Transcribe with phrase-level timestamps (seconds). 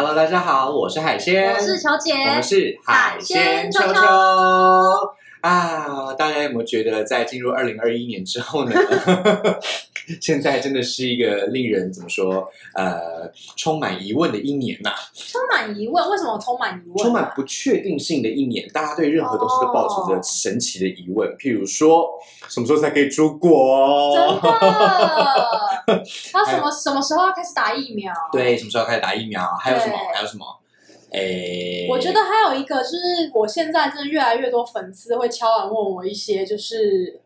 [0.00, 4.00] Hello，大家好，我是海鲜，我是球姐，我们是海鲜秋秋。
[5.40, 6.14] 啊！
[6.16, 8.70] 大家有没有觉得，在进入二零二一年之后呢，
[10.20, 17.02] 现在真的是一个令人怎么说呃充满疑问的一年呐、充满疑问，为什么充满疑问、啊？
[17.02, 22.08] 充满不确定性的一年，大家对任何东西都抱持着神奇的疑问，譬如说
[22.48, 24.14] 什么时候才可以出国？
[24.14, 24.58] 真的。
[26.32, 28.12] 他什么什么时候要开始打疫苗？
[28.30, 29.42] 对，什么时候开始打疫苗？
[29.60, 29.92] 还有什么？
[29.92, 30.44] 对还有什么？
[31.10, 37.18] 诶，我觉得还有一个就是，我现在真的越来越多粉丝会敲完问我一些就是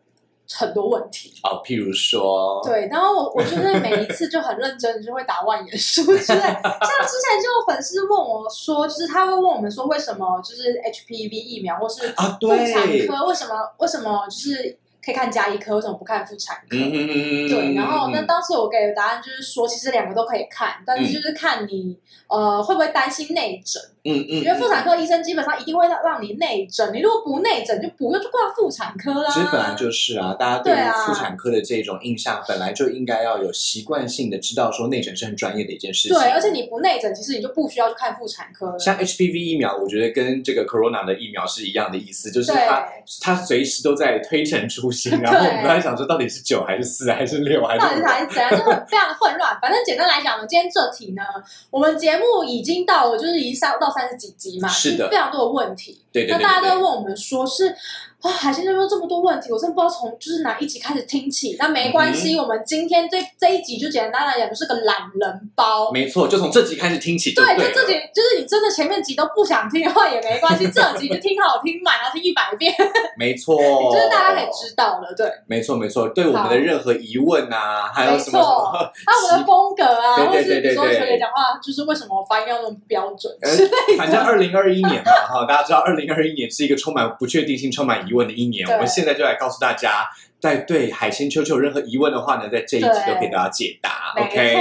[0.55, 1.33] 很多问题。
[1.43, 6.39] 哦，譬如说，对，然后我我就是每一次就很认真，就会打万言书之类。
[6.41, 16.77] 像之前就有粉丝问我说，就是他会问我们说，为什么就是 HPV 疫苗或是啊，妇产对，科为什么为什么就是可以看加医科，为什么不看妇产科？
[16.77, 21.97] 对，然后那当时我给的答案就是说，其实两个都可以看，但是就是看你、
[22.27, 29.29] 呃会不会担心内诊，嗯嗯，因为妇产科医生基本上一定会让让你内诊，你如果不内诊就不用去挂妇产科啦。
[29.29, 30.73] 其实本来就是啊，大家对
[31.05, 36.17] 妇产科的这种印象，本来就应该要有习惯性的知道说内诊是很专业的一件事情。
[36.17, 38.79] 对，而且你不内诊，其实你就不需要去看妇产科了。
[38.79, 42.85] 像 HPV 疫苗，我觉得跟这个 Corona 的疫苗是一样的意思，就是它
[43.21, 47.85] 它随时都在推陈出新， 然后我们都在想说到底是九还是四还是六还是？
[48.03, 49.57] 还是怎样，就很非常的混乱。
[49.61, 51.23] 反正简单来讲呢，今天这题呢，
[51.69, 56.01] 我们节目已经到了，就是已经上到三十几集嘛，是的非常多的问题。
[56.11, 57.75] 对对对那大家都会问我们说是。
[58.23, 61.57] 啊，海鲜就说这么多问题，我真的不知道从就是哪一集开始听起。
[61.59, 65.91] 那没关嗯系，我们今天这这一集就简单来讲，就是个懒人包。
[65.91, 67.73] 没错，就从这集开始听起就对，对。
[67.73, 72.73] 就这集就是你真的前面集都不想听的话也没关系， 这集就听好听满，然后听一百遍，
[73.17, 73.57] 没错，
[73.91, 75.13] 就是大家可以知道了。
[75.17, 84.23] 对，没错没错，对我们的任何疑问啊，还有没什么什还有我们的风格啊，对或者是比如说对对对对球姐讲话，就是为什么我发音要那么标准呃之类反正的。
[84.23, 88.67] 二零二一年嘛，哈，大家知道二零二一年是一个充满不确定性、充满疑问的一年。
[88.67, 90.07] 我们现在就来告诉大家，
[90.39, 94.13] 在对海鲜球球有任何疑问的话呢，在这一集对都给大家解答。
[94.15, 94.55] OK，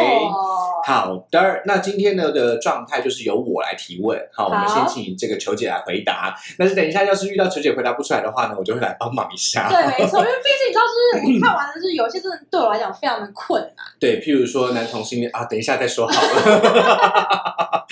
[0.86, 4.18] 好的，那今天呢的状态就是由我来提问。
[4.32, 6.34] 好，我们先请这个球姐来回答。
[6.56, 9.68] 但是等一下，要是遇到球姐回答不出来的话呢，我就会来帮忙一下。
[9.68, 13.84] 对，没错，因为毕竟你知道，就是我看完了，就是有一些真的对我来讲非常的困难。
[14.00, 17.86] 对，譬如说男同性恋啊，等一下再说好了。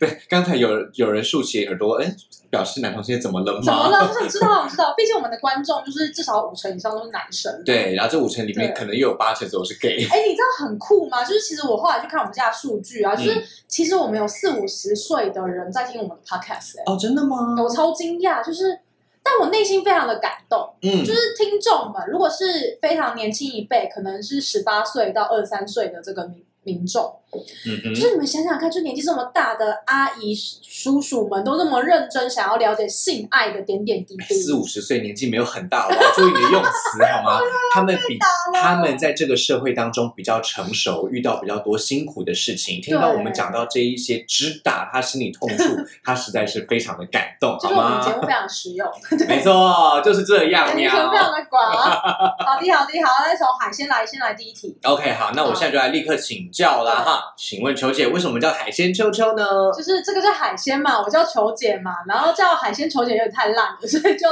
[0.00, 2.12] 对，刚才有有人竖起耳朵，哎，
[2.54, 3.60] 表示男同性恋怎么了吗？
[3.64, 4.06] 怎么了？
[4.06, 7.50] 我想知道，我知道，毕竟我们的观众就是至少五成以上都是男生。
[7.64, 10.06] 对，然后这五成里面可能又有八成左右是 gay。
[10.08, 11.24] 哎，你知道很酷吗？
[11.24, 17.56] 就是其实我后来去看我们家的数据啊，就是嗯其实我们有四五十岁的人在听我们的 podcast，哎、哦，真的吗？
[17.60, 18.78] 我超惊讶，就是，
[19.20, 20.72] 但我内心非常的感动。
[20.82, 27.20] 嗯，就是听众们，如果是非常年轻一辈，可能是十八岁到二十三岁的这个民民众，
[27.66, 34.34] 嗯哼就是你们想想看，就年纪这么大的阿姨叔叔们，都那么认真想要了解性爱的点点滴滴。
[34.34, 37.38] 四五十岁年纪没有很大，我要注意你的用词好吗？
[37.74, 38.18] 他们比
[38.54, 45.64] 他们在这个社会当中比较成熟，遇到比较多辛苦的事情，听到我们讲到这一些直打他心里痛处，
[46.04, 48.10] 他实在是非常的感动，好就是我们节？
[48.14, 48.88] 目非常实用，
[49.28, 51.32] 没错，就是这样非常喵。
[51.32, 51.90] 的广啊。
[52.38, 59.44] 好的，好的，好，那从海鲜来，先来第一题，OK，好，那我现在就来立刻请教啦哈，请问球姐为什么叫海鲜秋秋呢？
[59.76, 64.28] 就是这个叫海鲜嘛，我叫球姐嘛，然后叫海鲜球姐有点太烂了，所以就。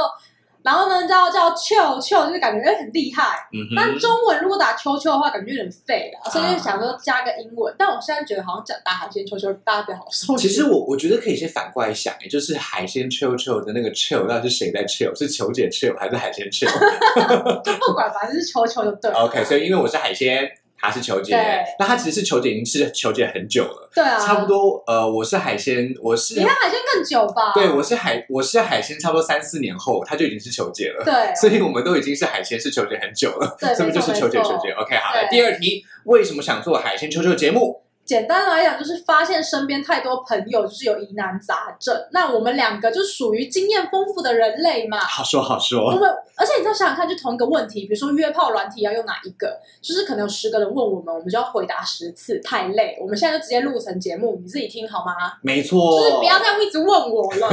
[0.63, 3.49] 然后呢，叫叫秋秋，就是感觉哎很厉害。
[3.51, 7.75] 嗯但，中文如果打秋秋的话，感觉有点废了，所以啊就想说加个英文。
[7.77, 10.37] 但我现在觉得好像讲打海鲜秋秋，大家比较好受。
[10.37, 15.13] 其实我我觉得可以先反过来想，也就是海鲜 chill chill 的那个 chill 到底是谁在 chill？
[15.19, 16.71] 是球姐 chill 还是海鲜 chill？
[17.61, 19.17] 就不管，反正是秋秋就对了。
[19.25, 20.49] OK，所以因为我是海鲜，
[20.83, 21.35] 她是球姐，
[21.79, 24.43] 那她其实是球姐，已经是球姐很久了，对啊，差不。
[24.45, 24.83] 多。
[24.85, 27.53] 呃，我是海鲜，我是你看海鲜更久吧？
[27.55, 31.03] 对，我是海，我是海鲜，差不多三四年后，她就已经是球姐了。
[31.05, 37.82] 对 所以我们都已经是海鲜是球姐很久了，对， 这不就是球姐球姐？OK，好，来第二题，为什么想做海鲜球球节目？
[38.05, 44.99] 简单来讲，就是发现身边太多朋友就是有疑难杂症，那我们两个就属于经验丰富的人类嘛。
[44.99, 52.97] 好说好我说，们，而且你再想想看，就同一个问题，比如说约炮软体要用哪一个，就是可能有十个人问我们，我们就要回答十次，太累。
[52.99, 55.13] 我们现在就直接录成节目，你自己听好吗？
[55.41, 57.47] 没错，就是不要再一直问我了，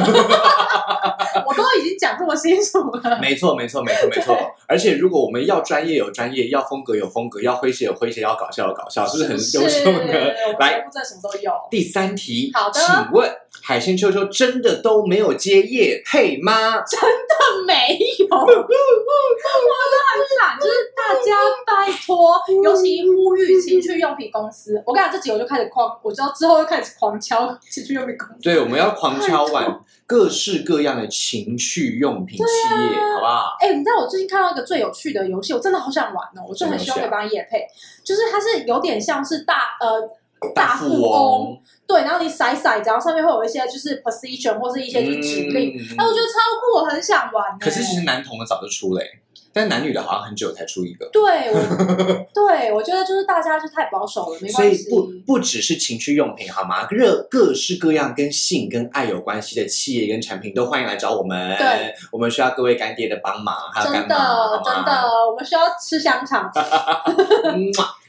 [1.47, 3.19] 我都已经讲这么清楚了。
[3.21, 4.37] 没错，没错，没错，没错。
[4.67, 10.40] 而且如果我们要专业有专业，要风格有风格，要诙谐有诙谐，要搞笑有搞笑，是不是很优秀呢？
[10.47, 11.53] 我们节来，目真的什么都有。
[11.71, 13.31] 第三题，好的请问
[13.63, 16.83] 海鲜秋秋真的都没有接夜配吗？
[16.87, 20.59] 真的没有， 我都很惨。
[20.61, 24.83] 就是大家拜托，尤其呼吁情趣用品公司。
[24.87, 28.43] 我跟你讲，这集我就开始狂，我知道之后就开始狂敲 情趣用品公司。
[28.43, 33.57] 对，我们要狂敲碗各式各样的情趣用品企业，好不好？
[33.61, 36.47] 哎、你知道我最近看到一个最有趣的游戏，我真的好想玩哦！
[36.49, 37.67] 我真的很希望可以帮他夜配，
[38.05, 40.09] 就是它是有点像是大呃
[40.55, 47.59] 大富翁，对，然后你骰骰子，然后上面会有一些就是 position 或是一些就是指令，嗯哎、我觉得超酷，我很想玩、欸。
[47.61, 49.07] 可是其实男童的早就出了、欸，
[49.53, 51.09] 但男女的好像很久才出一个。
[51.13, 54.91] 对，我 对我觉得就是大家就太保守了，没所以关系。
[54.91, 56.87] 不不只是情趣用品好吗？
[56.87, 61.57] 各各式各样跟性跟爱有关系的企业跟产品都欢迎来找我们。
[61.59, 66.51] 对，我们需要各位干爹的帮忙，还有干真的妈，真的，我们需要吃香肠。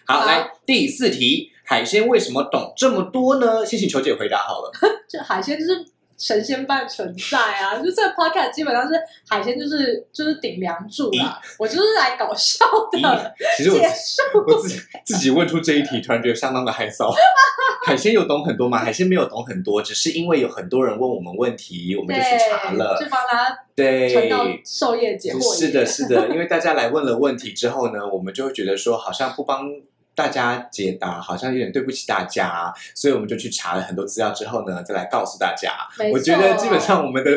[0.08, 3.66] 好来第四题，海鲜为什么懂这么多呢？
[3.66, 4.70] 先请球姐回答好了。
[5.08, 5.86] 这海鲜就是
[6.18, 7.78] 神仙般存在啊！
[7.82, 8.94] 就这个 podcast 基本上是
[9.26, 11.42] 海鲜，就是就是顶梁柱啦。
[11.58, 13.78] 我就是来搞笑的，其实我。
[13.78, 17.10] 我自己自己问出这一题，突然觉得相当的害臊。
[17.88, 18.78] 海鲜有懂很多吗？
[18.78, 22.98] 海鲜没有懂很多，只是因为有很多人问我们问题，我们就去查了。
[23.00, 25.58] 就帮他传对，到授业解惑。
[25.58, 29.70] 是的，是的，因为大家来问了问题之后呢，我们就会觉得说，好像不帮
[30.16, 35.72] 大家解答，好像有点对不起大家，所以我们就去查了很多资料之后呢，再来告诉大家。
[36.12, 37.32] 我觉得基本上我们的。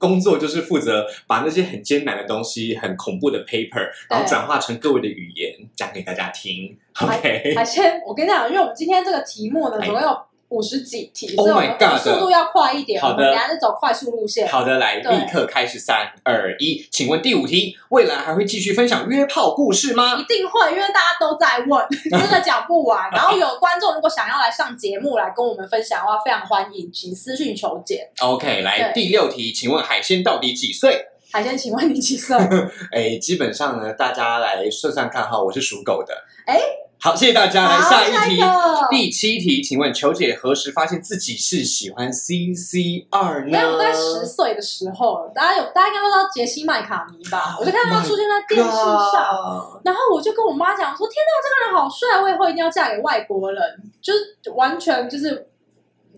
[0.00, 6.74] 工作就是负责把那些很艰难的东西、很恐怖的 paper，然后转化成各位的语言讲给大家听。
[7.02, 13.00] OK，海鲜，我跟你讲，因为我们今天这个题目呢，哎总共有五十几题，Oh my 们 God 速度要快一点。
[13.00, 14.46] 好的我们等一下是走快速路线。
[14.48, 20.24] 好的，来，立刻开始，三二一，请问第五题，未来还会继续分享约炮故事吗一？
[20.24, 23.10] 定会，因为大家都在问， 真的讲不完。
[23.12, 28.10] 然后有观众如果想要来上节目来跟我们分享的话，非常欢迎，请私讯求解。
[28.20, 31.06] OK，来第六题，请问海鲜到底几岁？
[31.32, 32.36] 海鲜，请问你几岁？
[32.90, 36.12] 哎，基本上呢，大家来算算看哈，我是属狗的。
[36.44, 36.58] 哎，
[37.02, 37.66] 好，谢谢大家。
[37.66, 38.42] 来下一题，一
[38.90, 43.50] 第七题，请问球姐何时发现自己是喜欢 C C 二呢？
[43.50, 47.56] 没有，我在十岁的时候，大家有大家应该都知道杰西麦卡尼吧？
[47.58, 53.62] 我就看到他出现在电视上，然后我就跟我妈讲说：“天哪，这个人好帅，我以后一定要嫁给外国人。”
[54.02, 55.48] 就是完全就是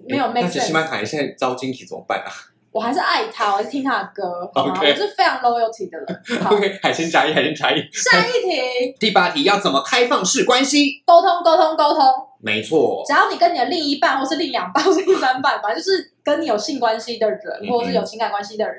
[0.08, 0.88] 没有那 make 杰西曼 sense。
[0.88, 2.26] 卡现在遭晶体怎么办啊
[2.72, 6.42] 我还是爱他，我还是听他的歌，好吗 OK 我是非常 loyalty 的人。
[6.42, 7.76] 好，？OK，海鲜加一，海鲜加一。
[7.92, 11.02] 下一题，第八题要怎么开放式关系？
[11.04, 12.02] 沟通沟通沟通。
[12.40, 18.78] 没错，只要你跟你的另一半，或是另两半，或是第三半，反正就是跟你有性关系的人，嗯或者是有情感关系的人，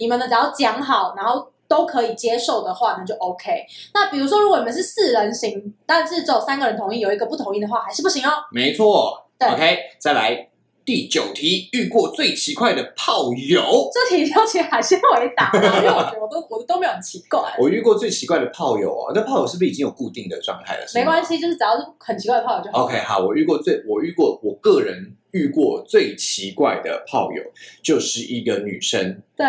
[0.00, 3.64] 你们呢只要讲好，然后都可以接受的话，那就 OK。
[3.94, 8.32] 那比如说，如果你们是四人行，但是只有三个人同意，有一个不同意的话，还是不行哦。
[8.50, 9.24] 没错。
[9.38, 10.47] 对 OK，再来
[10.88, 13.90] 第九题，遇过最奇怪的炮友。
[13.92, 17.38] 这题要请海鲜回答啦，因为我觉得我都我都没有很奇怪。
[17.58, 20.86] 我遇过最奇怪的炮友哦，那炮友是不是已经有固定的状态了？
[20.94, 22.84] 没关系，就是只要是很奇怪的炮友就好。
[22.86, 27.42] OK，好，我遇过最我遇过我个人遇过最奇怪的炮友，
[27.82, 29.46] 就是一个女生，对，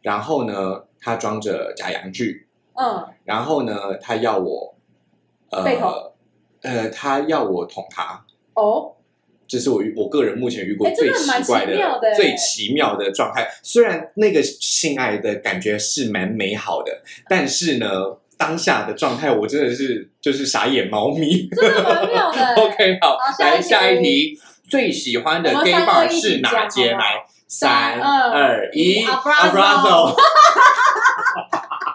[0.00, 2.48] 然后呢，她装着假阳具，
[2.80, 4.74] 嗯，然后呢，她要我，
[5.50, 6.14] 呃，
[6.62, 8.24] 呃，她要我捅她。
[8.54, 8.94] 哦，
[9.46, 13.46] 这是我我个人目前遇过最奇怪的哎最奇妙的状态。
[13.62, 17.88] 虽然那个性爱的感觉是蛮美好的，但是呢，
[18.38, 21.48] 当下的状态我真的是就是傻眼猫咪。
[21.48, 22.54] 真的蛮妙的。
[22.56, 26.96] OK，好，来下一题，最喜欢的 gay bar 是哪间？
[26.96, 30.16] 来，三三二一 Abrazo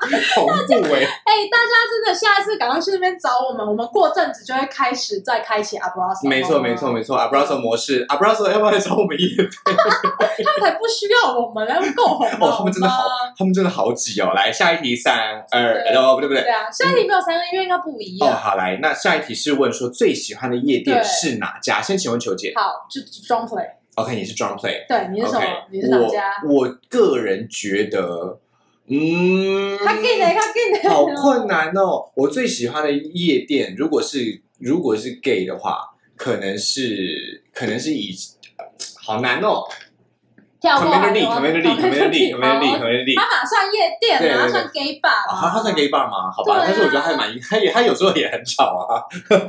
[0.36, 1.00] 恐怖哎！
[1.28, 6.28] 哎、大家真的下一次赶快去那边找我们，我们过阵子就会开始再开启 Abrazo。
[6.28, 9.44] 没错，没错，没错，Abrazo 模式，Abrazo 要不要来找我们夜配？
[10.44, 13.04] 他们才不需要我们，他们够红了哦，他们真的好，
[13.38, 14.32] 他们真的好挤哦。
[14.36, 21.82] 来，下一题，三二，对哦，不对不对对，啊，下一题没有三个因为应该不一样哦，好来，那下一题是问说最喜欢的夜店是哪家？
[21.82, 23.66] 先请问球姐好，就装 play。
[23.96, 26.36] ，OK，你是 Drum Play，对，你是什么你是哪家？
[26.48, 28.38] 我我个人觉得，
[28.90, 29.78] 嗯，
[30.90, 32.10] 好困难哦。
[32.16, 35.80] 我最喜欢的夜店，如果是如果是 gay 的话，
[36.16, 38.16] 可能是可能是以
[38.96, 39.64] 好难哦。
[40.76, 44.42] Community 好 Community Community Community 好 Community，他马上夜店对对对啊？
[44.44, 46.32] 他算 gay bar 啊，他他算 gay bar 吗？
[46.36, 49.02] 好吧，但是我觉得还蛮，他也他有时候也很吵啊。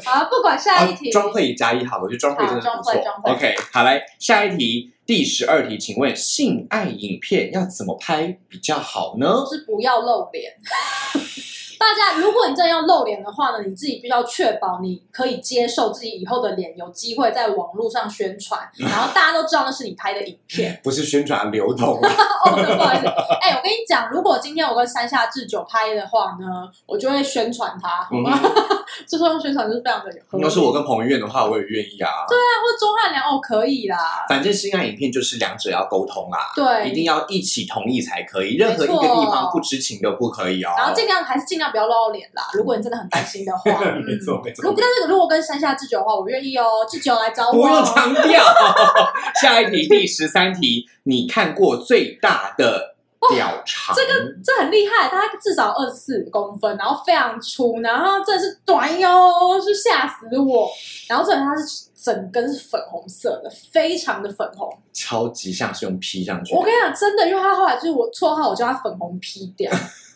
[0.04, 1.10] 好，不管下一题。
[1.10, 2.92] 装配加一好，我觉得装配真的不错
[3.24, 9.44] OK，好来下一题，第十二题，请问性爱影片要怎么拍比较好呢？
[9.50, 10.52] 是不要露脸，
[11.78, 20.80] 大家，如果你真的要露脸的话呢，你自己必须要确保你可以接受自己以后的脸有机会在网络上宣传， 然后大家都知道那是你拍的影片。
[20.82, 21.98] 不是宣传流通。
[21.98, 23.06] 哦，不好意思，
[23.40, 28.38] 哎，我跟你讲，如果今天我跟山下智久拍的话呢，我就会宣传他，好吗？
[29.06, 30.40] 这时候宣传就是非常的有。
[30.40, 32.26] 要是我跟彭于晏的话，我也愿意啊。
[32.28, 34.24] 对啊，或钟汉良哦，可以啦。
[34.28, 40.72] 反正性爱影片就是两者要沟通啦，对，一定要一起同意才可以，任何一个地方不知情都不可以哦。
[40.76, 42.42] 然后尽量还是尽量不要露到脸啦。
[42.54, 43.70] 如果你真的很担心的话，
[44.06, 44.62] 没错没错。
[44.62, 47.52] 如果但是如果跟山下智久的话，我愿意哦，智久来找我。
[47.52, 48.42] 不用强调。
[49.40, 52.94] 下一题，第十三题，你看过最大的？
[53.30, 60.70] 屌长，这个这很厉害，它至少二十四公分，然后非常粗，然后这是短哟，是吓死我。
[61.08, 66.54] 然后这它是整根是粉红色的，非常的粉红，超级像是用 P 上去。
[66.54, 69.68] 我跟你讲，真的，因为他后来就是我绰号，我叫他粉红 P 掉，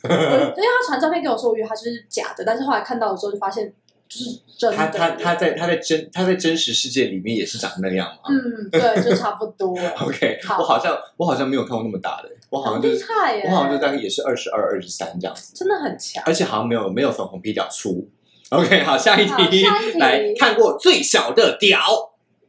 [0.04, 3.72] 因为他传照片给我说，我以为他就是假的，但是后来看到的时候就发现。
[4.76, 8.28] 他他他在他在真他在真实世界里面也是长那样吗？
[8.28, 9.74] 嗯，对，就差不多。
[10.04, 13.02] OK，我好像我好像没有看过那么大的，我好像就是
[13.46, 18.06] 我好像就大概也是二十二、二十三这样子，真的很强，而且好像没有没有粉红皮屌粗。
[18.50, 19.64] OK，好，下一题，
[19.98, 21.80] 来看过最小的屌。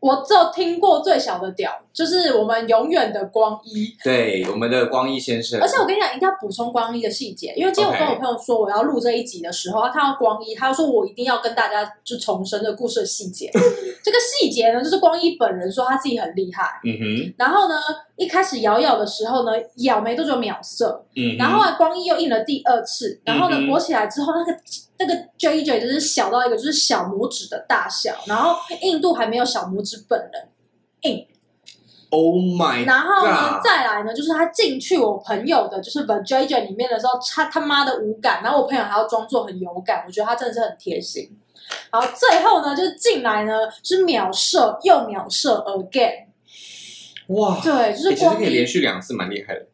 [0.01, 5.61] 我就听过最小的屌，就是我们永远的光一，对，我们的光一先生。
[5.61, 13.51] 而且我跟你讲，一定要补充光一的细节，因为今天我跟我朋友说我要录这一集的时候，他看到光一，他说我一定要跟大家就重申这故事的细节。
[14.03, 17.33] 这个细节呢，就是光一本人说他自己很厉害，嗯哼。
[17.37, 17.75] 然后呢，
[18.15, 21.37] 一开始咬咬的时候呢，咬没多久秒射，嗯。
[21.37, 24.59] 然后光一又印了第二次，然后呢，裹起来之后那个。
[24.99, 30.47] 那个 J J 就是小到一个就是小拇指的大小，然后硬度还没有小拇指本人
[31.01, 31.27] 硬。
[32.13, 32.85] Oh my！
[32.85, 41.35] 然后呢，再来呢，就是他进去我朋友的就是 The J J 里面的时候，他他妈的无感，然后我朋友还要装作很有感，我觉得他真的是很贴心。
[41.89, 46.25] 好，最后呢，就是进来呢是秒射又秒射 again。
[47.29, 47.59] 哇！
[47.63, 49.65] 对，就是其实可以连续两次，蛮厉害的。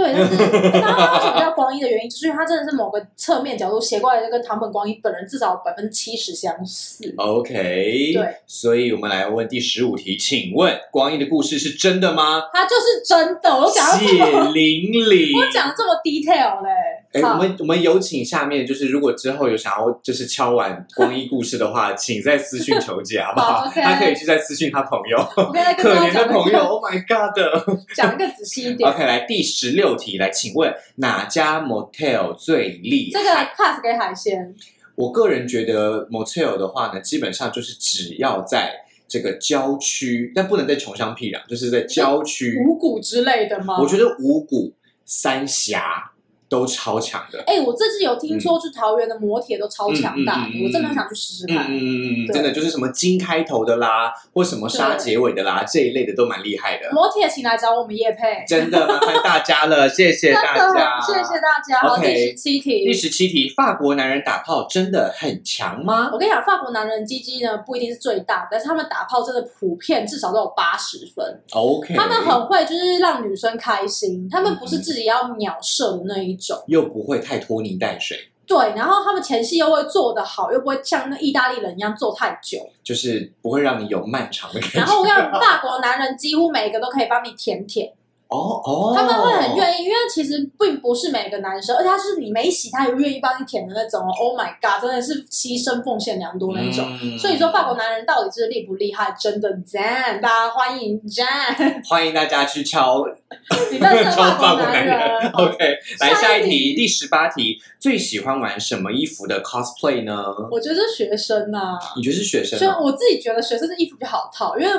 [0.00, 0.36] 对，但是
[0.80, 7.12] 他为什么叫光一的原因，就是因为他真的是某个侧面角度斜过来，就跟唐本光一本人至少百分之七十相似。
[7.18, 12.44] OK，对，所以我们来问第十五题，请问光一的故事是真的吗？
[12.50, 14.06] 他就是真的，我讲血
[14.52, 16.70] 淋淋，我讲这么 detail 嘞。
[17.12, 23.68] 哎，我们我们有请下面就是如果之后有想要就是敲完光一故事的话，请在私讯求解好不好？
[23.74, 26.60] 他可以去再私讯他朋友，可怜的朋友。
[26.60, 27.36] Oh my god！
[27.96, 28.88] 讲一个仔细一点。
[28.88, 33.22] OK，来第十六题，来请问哪家 motel 最厉害？
[33.22, 34.54] 这个 pass 给海鲜。
[34.94, 38.74] 我个人觉得 motel 的话呢，基本上就是只要在
[39.08, 43.78] 这个郊区，但不能在穷乡僻壤，就是在郊区五谷之类的吗？
[43.80, 46.09] 我觉得五谷三峡。
[46.50, 51.66] 都超强的，哎，我这次有听说，去桃园的摩铁都超强大，我真的很想去试试看。
[51.70, 56.90] 嗯嗯嗯，真的就是什么金开头的啦，或什么沙结尾的啦，这一类的都蛮厉害的。
[56.90, 61.88] 摩铁，请来找我们叶佩，真的麻烦大家了， 谢谢大家，谢谢大家。
[61.88, 66.10] 好，第十七题，第十七题，法国男人打炮真的很强吗？
[66.12, 71.40] 我跟你讲，法国男人鸡鸡呢不一定是最大，但是他们打炮真的普遍至少都有八十分。
[71.52, 76.39] OK，他们很会就是让女生开心，他们不是自己要秒射的那一。
[76.66, 78.16] 又不会太拖泥带水，
[78.46, 84.78] 对，然后他们前戏又会做得好，又不会像那意大利人一样做太久，就是不会让你有漫长的感觉。
[84.78, 87.92] 然后我讲法国男人几乎每一个都可以帮你舔舔。
[88.30, 94.00] 哦哦，他们会很愿意，因为其实并不是每个男生，而且他是你没洗，他也愿意帮你舔的那种。
[94.02, 96.86] Oh my god，真的是牺牲奉献良多那种。
[97.18, 99.12] 所以说，法国男人到底是厉不厉害？
[99.18, 100.20] 真的赞！
[100.20, 103.04] 大家欢迎赞，欢迎大家去敲，
[104.14, 104.96] 敲法国男人。
[105.34, 105.56] OK，
[105.98, 110.24] 来下一题，第十八题，最喜欢玩什么衣服的 cosplay 呢？
[110.52, 111.76] 我觉得是学生呐。
[111.96, 112.56] 你觉得是学生？
[112.56, 114.70] 所以我自己觉得学生的衣服比较好套，因为。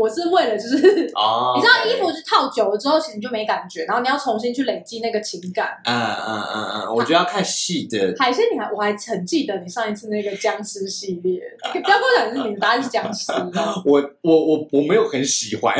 [0.00, 5.76] 我是为了就是， 你知道衣服是套久了之后，其实你就没感觉，然后你要重新去累积那个情感。
[5.84, 8.14] 嗯嗯嗯嗯，我觉得要看戏的。
[8.18, 11.40] 海鲜，你还我还很记得你上一次那个僵尸系列，
[11.72, 13.30] 不要跟我讲是你的答案是僵尸。
[13.84, 15.74] 我我我我没有很喜欢，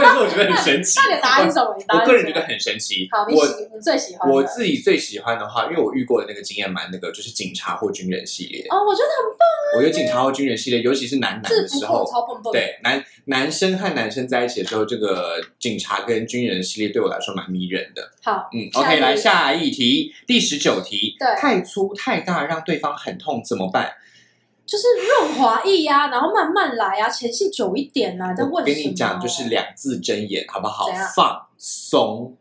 [0.00, 0.98] 但是我觉得很神奇。
[1.00, 1.74] 那你的答案是什么？
[2.00, 3.08] 我个人觉得很神奇。
[3.10, 3.42] 好，你喜
[3.74, 4.30] 你最喜欢？
[4.30, 8.66] 我自己最喜欢的话，因为我遇过的那个经验蛮那个，就是警察或军人系列。
[8.68, 9.76] 哦，我觉得很棒啊！
[9.76, 12.04] 我觉得警察或军人系列，尤其是男男的时候。
[12.52, 14.42] 对，男男生和男生在。
[14.42, 18.10] 一起的时候，这个警察跟军人系列对我来说蛮迷人的。
[18.24, 21.14] 好，嗯，OK，来下一题，第十九题。
[21.16, 23.92] 对，太粗太大让对方很痛怎么办？
[24.66, 28.34] 就是润滑液呀，然后慢慢来啊，前戏久一点啊。
[28.34, 30.88] 在问跟你讲，就是两字真言，好不好？
[31.14, 32.36] 放松。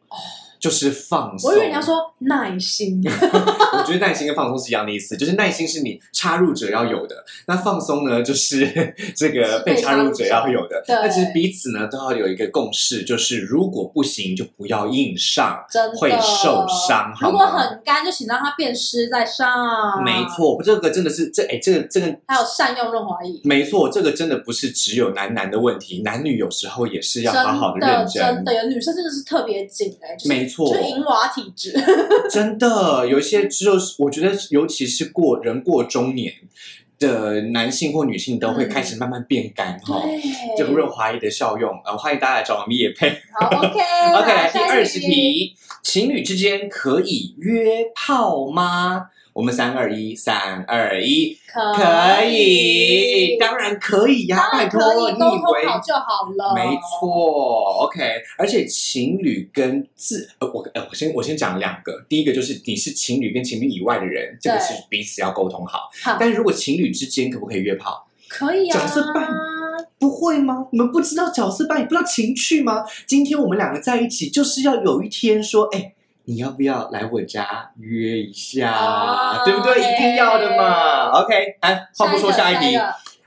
[0.62, 1.50] 就是放松。
[1.52, 7.16] 我以为你要说耐心， 我觉得耐心跟放松是一样的意思， 就是耐心是你插入者要有的，
[7.48, 8.66] 那放松呢，就是
[9.18, 10.84] 这个被插入者要有的。
[10.88, 20.04] 那其实彼此呢都要有一个共识，就是如果不行就不要硬上，真的会受伤如果很干，就请让它变湿再上。
[20.04, 23.42] 没，错，这个真的是这哎，这个这个还有善用润滑液。
[23.44, 28.36] 没错，这个真的不是只有男男的问题，男女有时候也是要好好的的认真。
[28.36, 31.74] 真的，有女生真的是特别紧哎、就是没错就是银娃体质。
[32.30, 36.34] 真的有一些只有我觉得，尤其是过人过中年
[37.00, 40.02] 的男性或女性，都会开始慢慢变干哈。
[40.04, 40.22] 对，
[40.58, 43.10] 这个润滑液的效用，呃，欢迎大家来找我们叶配。
[43.40, 43.68] 好 OK
[44.20, 49.08] OK，来第二十，题，情侣之间可以约炮吗？
[49.34, 56.54] 我们三二一，三二一，可可以，当然可以呀、拜托，你以沟通为好就好了。
[56.54, 58.22] 没错，OK。
[58.38, 62.06] 而且情侣跟自呃，我呃，我先我先讲两个。
[62.10, 65.90] 第一个就是你是情侣跟情侣以外的人，这个是彼此要沟通好。
[66.04, 68.06] 好，但如果情侣之间可不可以约炮？
[68.28, 68.78] 可以啊。
[68.78, 69.30] 角色扮
[69.98, 70.68] 不会吗？
[70.74, 72.84] 你们不知道角色扮演，不知道情趣吗？
[73.08, 75.94] 今天我们两个在一起，就是要有一天说，哎。
[76.32, 78.72] 你要不要来我家约一下？
[78.72, 79.80] 哦对不对？
[79.82, 81.10] 一定要的嘛。
[81.20, 82.80] OK，哎，话不说，下一题，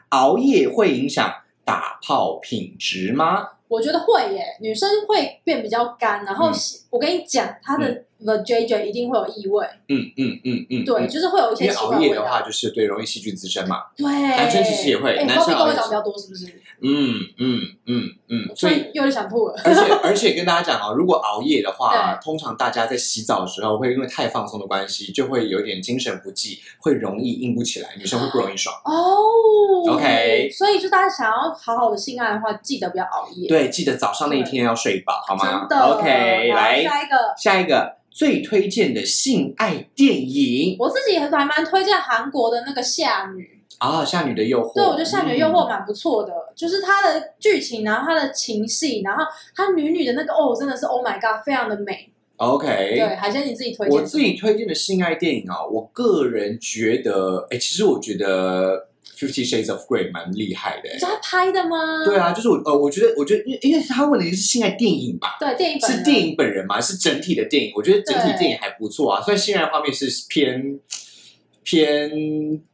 [0.08, 1.30] 熬夜会影响
[1.66, 3.46] 打泡品质吗？
[3.68, 6.54] 我觉得会耶，女生会变比较干，然后嗯
[6.88, 12.46] 我跟你讲，她的 the JJ 一定会有异味，嗯嗯嗯嗯，对，嗯就是会有一些因为奇怪味熬夜的话，道。
[12.46, 13.82] 就是对容易细菌滋生嘛。
[13.96, 16.46] 对，男生其实也会哎男生 Bobby 熬夜都会长比较多，是不是？
[16.82, 19.54] 嗯嗯嗯嗯，所以所以有点想吐了。
[19.64, 28.74] 而且而且跟大家讲哦，如果熬夜的话， 通常大家在洗澡的时候会因为太放松的关系，就会有点精神不济，会容易硬不起来，女生会不容易爽。
[28.84, 33.48] 哦 OK 所以就大家想要好好的性爱的话，记得不要熬夜。
[33.48, 35.84] 对，记得早上那一天要睡饱，好吗真的。
[35.84, 43.42] ？OK，好来下一个，下一个最推荐的性爱电影我自己还蛮推荐韩国的那个《夏女》。
[43.78, 44.70] 啊，《夏女的诱惑》。
[44.74, 49.24] 对，我觉得《夏女的诱惑》嗯蛮不错的，就是它的剧情，然后它的情戏，然后
[49.56, 52.08] 它女女的那个哦，真的是 Oh my God，非常的美。
[52.36, 52.66] OK，
[52.96, 53.98] 对，海鲜你自己推荐。
[53.98, 58.76] 我自己推荐的性爱电影啊，我个人觉得，哎，其实我觉得
[59.26, 60.98] 《Fifty Shades of Grey》蛮厉害的你。
[60.98, 62.04] 知道他拍的吗？
[62.04, 69.22] 对啊，就是我呃，我觉得，我觉得，因为因为他问的是性爱电影吧，对，电影是电影本人嘛，是整体的电影，我觉得整体电影还不错啊。
[69.22, 70.78] 虽然性爱方面是偏
[71.64, 72.10] 偏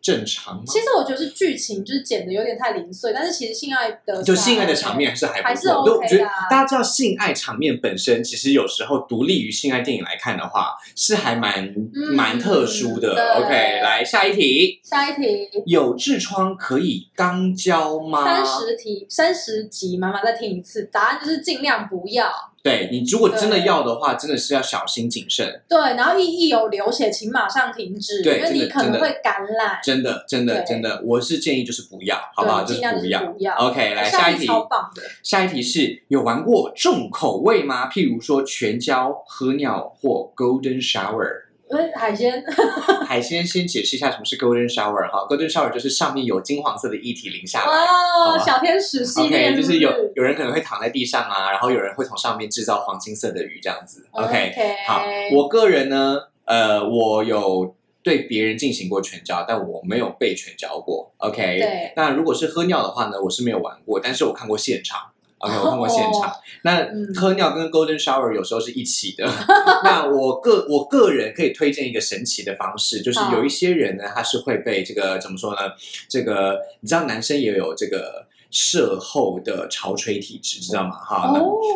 [0.03, 5.97] 正常吗，其实我觉得是剧情就是剪的有点太零碎，但是其实性爱的就性爱的场面还是还还是不错。
[5.97, 13.11] 我觉得的啊大家知道性爱场面本身，其实有时候独立于性爱电影来看的话，是还蛮嗯蛮特殊的。
[13.37, 14.81] OK，来下一题。
[14.83, 18.25] 下一题有痔疮可以肛交吗？
[18.25, 22.29] 三十题三十集，妈妈再听一次，答案就是尽量不要。
[22.63, 25.63] 对你如果真的要的话，真的是要小心谨慎。
[25.69, 29.79] 对，然后一一有流血，请马上停止，对因为你可能会感染。
[29.83, 32.63] 真的，真的，对真的，我是建议就是不要，好不好？
[32.63, 32.81] 就是。
[33.01, 34.47] 不要 OK，来下下一题。
[34.47, 37.89] 超棒的，下一题是有玩过重口味吗？
[37.89, 41.50] 譬如说全椒、喝尿或 Golden Shower。
[41.71, 42.45] 呃，海鲜
[43.07, 47.67] 海鲜先解释一下什么是 Golden Shower 哈，Golden Shower 就是上面有金黄色的液体淋下来。
[47.67, 54.05] 哇，小天使系列 OK，就是有有人可能会躺在地上啊，然后有人会从上面制造黄金色的鱼这样子。
[54.11, 55.05] OK，OK，好，
[55.37, 61.13] 我个人呢，呃，我有对别人进行过拳交，但我没有被拳交过。
[61.19, 65.10] OK，对那如果是喝尿的话呢，我是没有玩过，但是我看过现场。
[65.41, 66.31] OK，我看过现场。
[66.31, 69.25] 哦那嗯喝尿跟 Golden Shower 有时候是一起的。
[69.83, 75.61] 那我个我个人可以推荐一个神奇的方式，就是有一些人呢，他是会被这个怎么说呢？
[76.07, 80.91] 这个你知道男生也有这个射后的潮吹体质，知道吗？
[80.91, 81.33] 哈，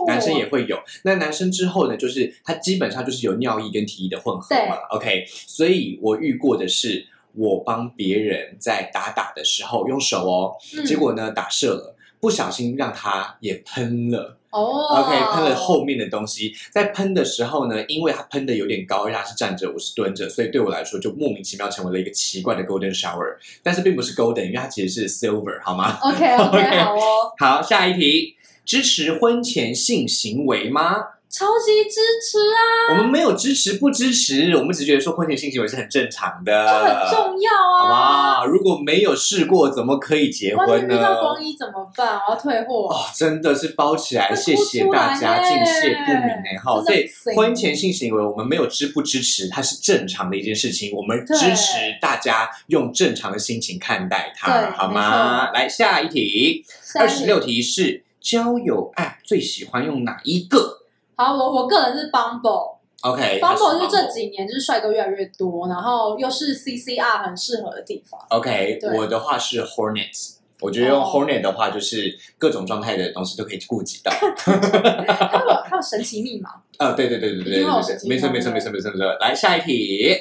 [0.06, 0.78] 男生也会有。
[1.02, 4.76] 那男生之后呢，就是他基本上就是有尿液跟体液的混合嘛。
[4.90, 11.93] OK，所以我遇过的是，我帮别人在打打的时候用手哦，嗯结果呢打射了。
[12.24, 14.58] 不小心让他也喷了哦
[14.88, 16.54] ，OK，喷了后面的东西。
[16.70, 23.36] 在喷的时候呢，因为他喷的有点高，他是站着，我是蹲着，所以对我来说就莫名其妙成为了一个奇怪的 golden shower。
[23.62, 26.98] 但是并不是 golden，因为它其实是 silver，好吗？OK OK OK 好哦，
[27.36, 30.96] 好，下一题，支持婚前性行为吗？
[31.34, 38.40] 超级支持啊，我们没有支持不支持，我们只觉得说婚前性行为是很正常的，就很重要啊好啊。
[38.42, 38.44] 吧？
[38.44, 40.94] 如果没有试过，怎么可以结婚呢？
[40.94, 42.20] 一遇到光一怎么办？
[42.28, 42.86] 我要退货。
[42.86, 46.80] 哦，真的是包起来，谢谢大家，敬谢不敏哎哈。
[46.80, 55.50] 所以婚前性行为，我们没有支不支持，它是正常的一件事情，我们支持大家用正常的心情看待它，好吗？
[55.50, 60.83] 来下一题，下一题二十六题是交友 App 最喜欢用哪一个？
[61.16, 68.20] 好，我我个人是 Bumble，OK，Bumble 就是这几年就是帅哥越来越多，然后又是 CCR 很适合的地方。
[68.30, 70.34] OK，我的话是 Hornet。
[70.60, 74.10] 我觉得用哦 Hornet 的话，就是各种状态的东西都可以顾及到。
[74.46, 77.64] 还有还有神奇密码，呃，对对对对对
[78.08, 79.12] 没错没错没错没错没错。
[79.20, 80.16] 来下一题，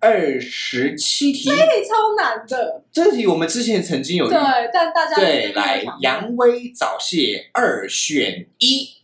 [0.00, 2.82] 二十七题，这题超难的。
[2.92, 4.36] 这题我们之前曾经有对，
[4.72, 8.95] 但大家对，来想到杨威早泄二选一。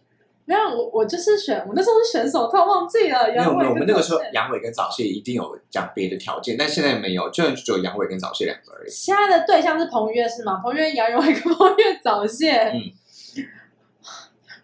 [0.53, 3.27] 没有我我就是选我那时候是选手，突然忘记了。
[3.29, 8.91] 没有没有，我们那个时候阳痿跟早泄一定有讲别的条件，但现在没有，就只有阳痿跟早泄两个而已。
[8.91, 10.61] 现在的对象是彭于晏是吗？
[10.63, 12.53] 彭于晏、杨永伟跟彭于晏早泄。
[12.53, 12.93] 嗯，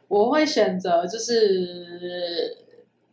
[0.08, 2.56] 我会选择就是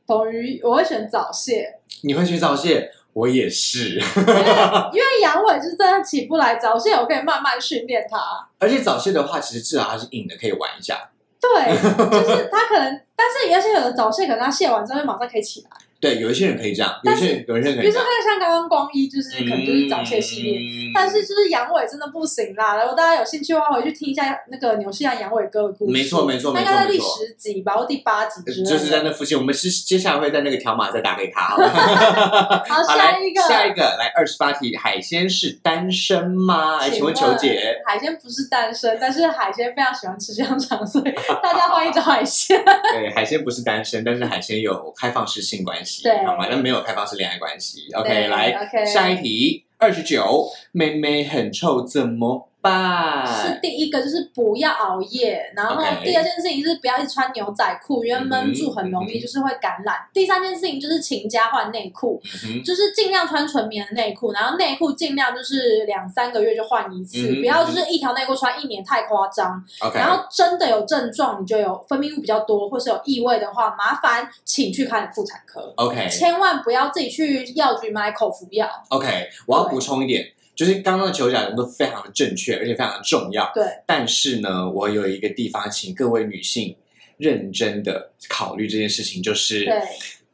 [0.05, 2.91] 彭于，我会选早泄，你会选早泄？
[3.13, 8.19] 我也是，因为阳痿就是真的起不来，早泄我可以慢慢训练他。
[8.59, 11.11] 而且早泄的话，其实至少它是硬的，可以玩一下。
[11.53, 15.69] 对，就是他可能，但是而且有的早泄可能他泄完之后马上可以起来。
[15.99, 18.05] 对，有一些人可以这样，有一些人有一些人可比如说以这样。
[18.05, 20.59] 看像刚刚光一，就是可能就是早泄系列。
[20.59, 25.91] 嗯但是就是阳痿真的不行啦，然后大家有兴趣的话，回去听一下那个牛西兰杨伟哥的故事。
[25.91, 28.71] 没错没错他应该在第十集吧，或第八集之类的。
[28.71, 31.41] 就是在那附近，我们是接下来会在那个条码再打给他。
[31.41, 31.67] 好了
[32.65, 36.79] 好，好，来下一个，下一个，来二十八题，海鲜是单身吗？
[36.79, 41.11] 来，请问球姐，海鲜不是单身，但是海鲜非常喜欢吃香肠，所以
[41.43, 42.57] 大家欢迎找海鲜。
[42.93, 46.47] 对，海鲜不是单身，但是海鲜有开放式性关系，对好吗？
[46.49, 47.87] 但没有开放式恋爱关系。
[47.93, 53.25] OK，对来 OK 下一题，二十九，妹妹很臭怎么办？
[53.25, 59.95] 是第一个，就是不要熬夜，然后 OK 第二件事情是不要一直穿牛仔裤，因为闷住很容易就是会感染。
[60.11, 69.63] 第三件事情就是勤加换内裤，嗯，就是尽量穿纯棉的内裤，然后内裤尽量就是两三个月就换一次，嗯不要就是一条内裤穿一年太夸张。
[69.81, 78.67] OK，然后真的有症状，你就有分泌物比较多，或是有异味的话，麻烦请去看妇产科，OK 千万不要自己去药局买口服药。
[78.89, 80.25] OK，我要补充一点。
[80.55, 83.51] 就是刚刚的球讲的都非常的正确，而且非常的重要。
[83.53, 86.75] 对，但是呢，我有一个地方，请各位女性
[87.17, 89.81] 认真的考虑这件事情，就是对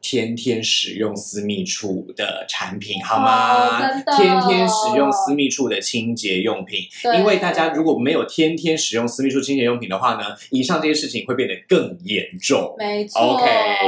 [0.00, 3.80] 天天使用私密处的产品，好吗？
[4.16, 6.80] 天天使用私密处的清洁用品，
[7.16, 12.74] 因为大家如果没有天天使用私密处清洁用品的话呢，以上这些事情会变得更严重。
[12.78, 13.20] 没错。
[13.20, 13.44] OK，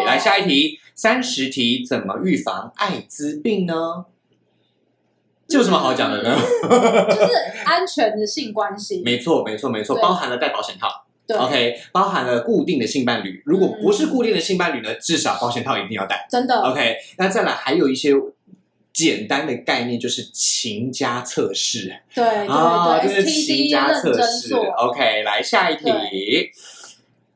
[0.07, 4.07] 来下一题，三十题，怎么预防艾滋病呢？
[5.47, 6.37] 这有什么好讲的呢？
[6.37, 7.33] 就是
[7.65, 9.03] 安全的性关系。
[9.05, 10.89] 没错，没错，没错，包含了戴保险套。
[11.27, 13.43] 对 OK，包含了固定的性伴侣。
[13.47, 16.27] 如果不是嗯固定的性伴侣呢，至少保险套一定要戴。
[16.31, 18.13] 真的 OK，那再来还有一些
[18.93, 24.49] 简单的概念，就是情加测试对对啊，就对是情真测试。
[24.49, 24.67] 做。
[24.67, 25.85] OK，来下一题。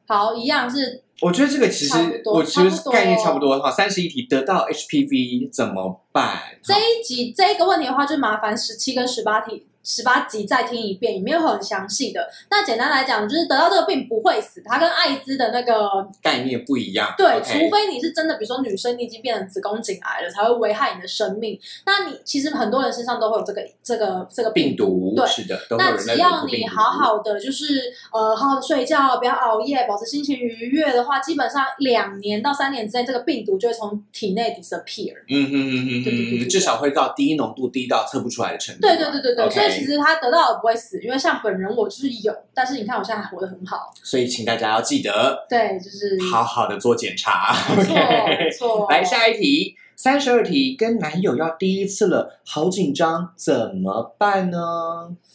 [0.08, 3.70] 好，一样是我觉得这个其实我其实概念差不多哈。
[3.70, 6.38] 三十一题得到 HPV 怎么办？
[6.64, 9.66] 这一集这一个问题的话，就麻烦十七跟十八题。
[9.82, 12.28] 十八集再听一遍，也没有很详细的。
[12.50, 17.14] 那简单来讲，就是得到这个病不会死，它跟艾滋的那个概念不一样。
[17.16, 21.58] 对除非你是真的，比如说女生你已经变成子宫颈癌了，才会危害你的生命。
[21.86, 25.26] 那你其实很多人身上都会有这个这个这个病毒对。
[25.26, 35.14] 是的，那只要你好好的，就是呃好好的睡觉，不要熬夜，保持心情愉悦的话，基本上两年到三年之内，这个病毒就会从体内 disappear。
[35.28, 38.80] 嗯哼嗯哼对对对对嗯，至少会到低浓度低到测不出来的程度。
[38.82, 43.92] 对对对对所以其实他得到的不会死，因为像本人我就是有，但是你看我现在还活得很好。
[44.02, 47.54] 所以请大家要记得对，就是好好的做检查。
[47.76, 48.86] 没错没错。
[48.90, 54.58] 来下一题，三十二题，跟男友要第一次了，好紧张，怎么办呢？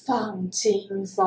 [0.06, 1.26] 放轻松。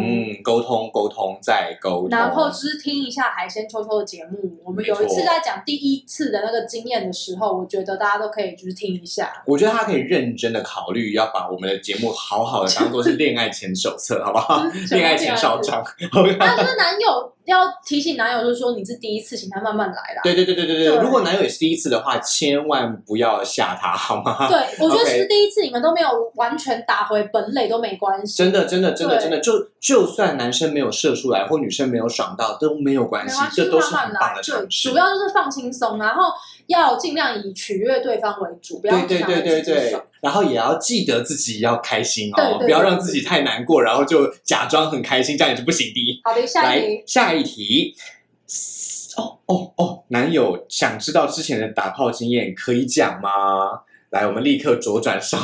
[0.00, 9.30] 嗯，沟通沟通再沟通，然后就是听一下海鲜秋秋的节目，我们有一次在讲第一次的那个经验的时候，我觉得大家都可以就是听一下。
[9.44, 14.64] 我觉得他可以认真的考虑，要把我们的节目好好的当做是恋爱前手册，好不好？
[14.72, 15.84] 就是恋爱前哨章。
[16.38, 20.20] 那就是男友要提醒男友，就是说你是第一次，请他慢慢来啦。
[20.24, 24.48] 对对对对对对，如果男友也是第一次的话，千万不要吓他，好吗？
[24.48, 33.92] 对，我觉得 其实第一次你们都没有完全打回本垒都没关系，真的，真的，真的，真的，就就算男生没有射出来，或女生没有爽到，都没有关系这都是。
[33.92, 34.96] 很棒的对尝，试主。
[34.96, 36.32] 要就是放轻松，然后
[36.66, 46.20] 要尽量以取悦对方为主，不要对对对对对然后也要记得自己要开心哦，对对对不要让自己太难过，然后就假装很开心，这样也是不行的。
[46.24, 47.02] 好的，下一题。
[47.06, 47.96] 下一题。
[49.16, 53.30] 哦哦哦，男友想知道之前的打炮经验，可以讲吗？
[54.10, 55.40] 来，我们立刻左转上，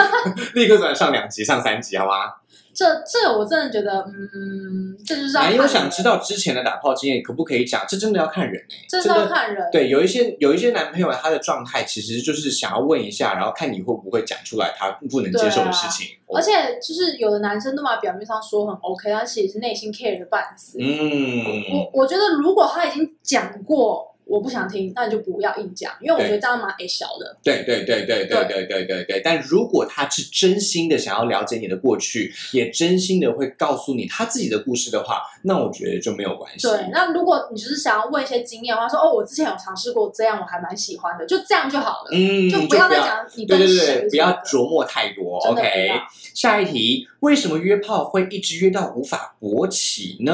[0.54, 2.39] 立刻转上两集，上三集，好吗？
[2.72, 7.84] 这这我真的觉得，嗯，这就是男友想知道之前的打炮经验可不可以讲？
[7.88, 9.68] 这真的要看人哎，真的要看人。
[9.70, 16.06] 对，有一些有一些男朋友他的状态其实就是想要问一下，然后看你会不会讲出来他不能接受的事情。
[16.32, 20.78] 而且就是有的男生都把表面上说很 OK，但其实内心 care 的半死。
[20.80, 24.09] 嗯，我我觉得如果他已经讲过。
[24.30, 27.36] 我不想听，那你就不要硬讲，因为我觉得这样蛮矮小的。
[27.42, 29.20] 对对对对对对对对对。
[29.24, 36.68] 但如果他是真心的想要了解你的过去，也真心的会告诉你他自己的故事的话，那我觉得就没有关系。
[36.68, 42.10] 对，那如果你只是想要问一些经验的话，说哦，我之前有尝试过这样，我还蛮喜欢的，就这样就好了。
[42.12, 45.38] 嗯，就不要再讲你对对对，不要琢磨太多。
[45.38, 45.90] OK，
[46.34, 50.32] 下一题，为什么约炮会一直约到无法勃起呢？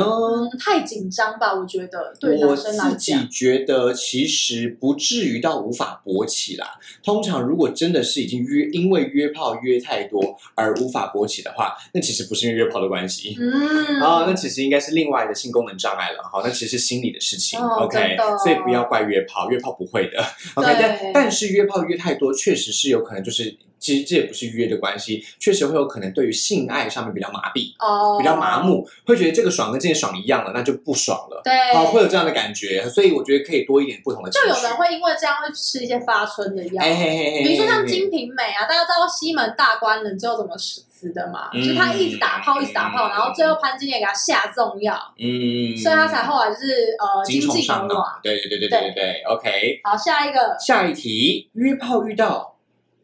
[0.63, 2.13] 太紧张吧，我觉得。
[2.21, 3.86] 对我自己觉得。
[3.93, 6.67] 其实不至于到无法勃起啦。
[7.03, 16.23] 通常如果真的是已经约，因为约炮约太多而无法勃起的话，那其实不是因为约炮的关系，嗯，啊，那其实应该是另外的性功能障碍了。
[16.33, 17.61] 好，那其实是心理的事情。
[17.61, 20.25] OK，所以不要怪约炮，约炮不会的。
[20.55, 23.57] OK，但但是约炮约太多，确实是有可能就是。
[23.87, 34.31] 其实这也不是约的关系，确实会有可能对于性爱上面比较麻痹，哦，比较麻木，会觉得这个爽跟之前爽一样了，那就不爽了，对，好，会有这样的感觉，所以我觉得可以多一点不同的。
[34.31, 41.49] 就有人会因为这样会吃一些发春的药，比如说像金瓶梅啊，大家知道西门大官人最后怎么死死的嘛？
[41.53, 48.19] 就他一直打炮，一直打炮，然后最后潘金莲给他下重药，嗯，所以他才后来就是呃精尽人亡。
[48.21, 49.81] 对对对对对对对，OK。
[49.85, 52.56] 好，下一个，下一题，约炮遇到。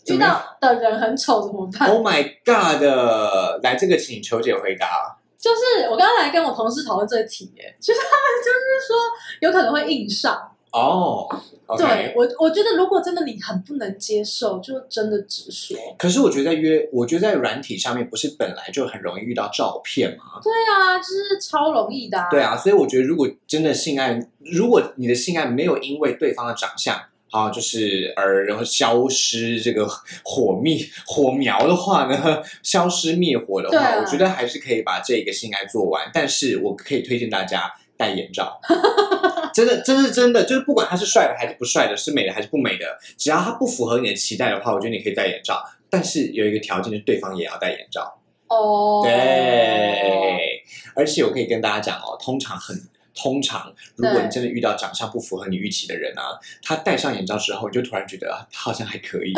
[0.06, 3.62] 遇到的人很丑怎么办？Oh my god！
[3.62, 5.18] 来，这个请球姐回答。
[5.38, 8.96] 就是我刚刚来跟我同事讨论这个题，耶，就是他们就是说
[9.40, 11.28] 有可能会硬上哦。
[11.76, 15.76] 对我，我觉得如果真的你很不能接受，就真的直说。
[15.96, 20.40] 可是我觉得在约，我觉得在软体上面不是本来就很容易遇到照片吗？
[20.42, 22.26] 对啊，就是超容易的。
[22.30, 27.00] 对啊，所以我觉得如果真的性爱，如果你的性爱没有因为对方的长相。
[27.33, 29.88] 啊，就是而然后消失这个
[30.23, 36.11] 火灭火苗的话呢，消失灭火的话，我觉得还是可以把这个性爱做完。
[36.12, 38.61] 但是我可以推荐大家戴眼罩，
[39.55, 45.64] 真的，真是真的，就是不管他是帅的还是不帅的，是美的还是不美的，只要他不符合你的期待的话，我觉得你可以戴眼罩。
[45.88, 48.21] 但是有一个条件，就是对方也要戴眼罩。
[48.49, 50.62] 哦，对，
[50.95, 52.77] 而且我可以跟大家讲哦，通常很。
[53.14, 59.33] 通常，如果你真的遇到长相不符合你预期的人啊，他戴上眼罩之后，你就突然觉得他好像还可以。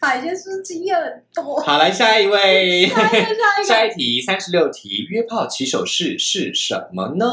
[0.00, 1.60] 海鲜是经验很多。
[1.60, 2.90] 好，来下一位，
[3.66, 7.26] 下一题，三十六题，约炮起手式是什么呢？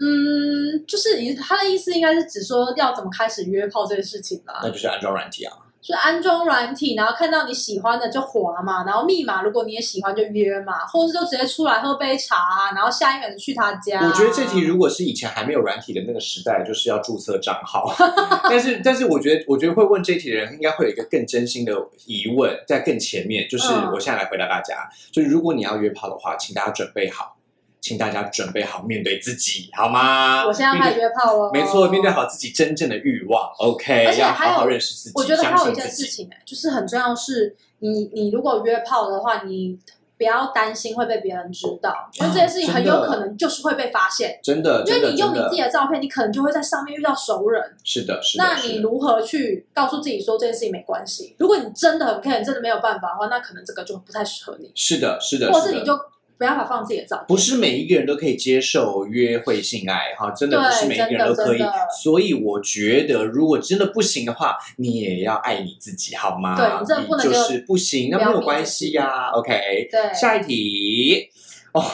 [0.00, 4.60] 嗯，就是他的意思应该是指说要怎么开始约炮这件事情吧？
[4.62, 5.52] 那就是安装软体啊。
[5.88, 13.98] 就安装软体，然后看到你喜欢的就滑嘛，然后密码如果你也喜欢就约嘛，或者是就直接出来喝杯茶，然后下一秒就去他家。
[14.04, 17.90] 我觉得这题如果是以前还没有软体的那个时代，就是要注册账号。
[18.50, 21.72] 但是，但是我觉得，我觉得会问这题的人应该会有一个更真心的
[22.04, 27.37] 疑问，在更前面，就是我现在来回答大家，就是如果你要约炮的话，请大家准备好。
[27.80, 30.44] 请大家准备好面对自己，好吗？
[30.46, 31.50] 我现在开始约炮了。
[31.52, 34.06] 没错，面对好自己真正的欲望，OK。
[34.06, 35.12] 而且好好认识自己。
[35.14, 39.78] 我觉得还有一件事情，就是很重要，是你你如果约炮的话，你
[40.18, 44.38] 不要担心会被别人知道，因为这件事情很有可能就是会被发现。
[44.42, 47.62] 真的，因为你用你自己的照片，你可能就会在上面遇到熟人。
[47.84, 48.44] 是的，是的。
[48.44, 51.36] 那你如何去告诉自己说这件事情没关系？
[51.38, 54.70] 如果你真的很 care，真的没有办法的话，那可能这个就不太适合你。
[54.74, 55.96] 是的，是的，或是你就。
[56.38, 57.26] 不要放自己的照片。
[57.26, 61.60] 不是每一个人都可以接受约会性爱哈，真的不是每一个人都可以。
[62.00, 66.56] 所以我觉得，如果真的不行的话，你也要爱你自己，好吗？
[66.56, 69.30] 对，真的不能就是不行，那没有关系呀。
[69.34, 71.28] OK，对，下一题
[71.72, 71.84] 哦。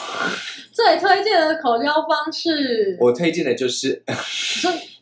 [0.71, 4.03] 最推荐的口交方式，我推荐的就是。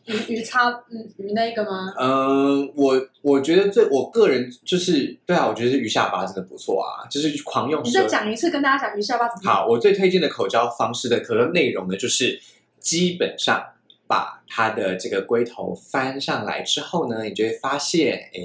[0.06, 1.92] 鱼鱼叉嗯鱼那个吗？
[1.98, 7.82] 嗯，我我觉得最我个人就是对啊，我觉得鱼下巴真的不错啊，就是狂用。
[7.84, 9.50] 你再讲一次，跟大家讲鱼下巴怎么？
[9.50, 12.40] 好，我最推荐的口交方式的可能内容呢，就是
[12.78, 13.64] 基本上。
[14.06, 18.40] 把它的这个龟头翻上来之后呢，你就会发现，哎，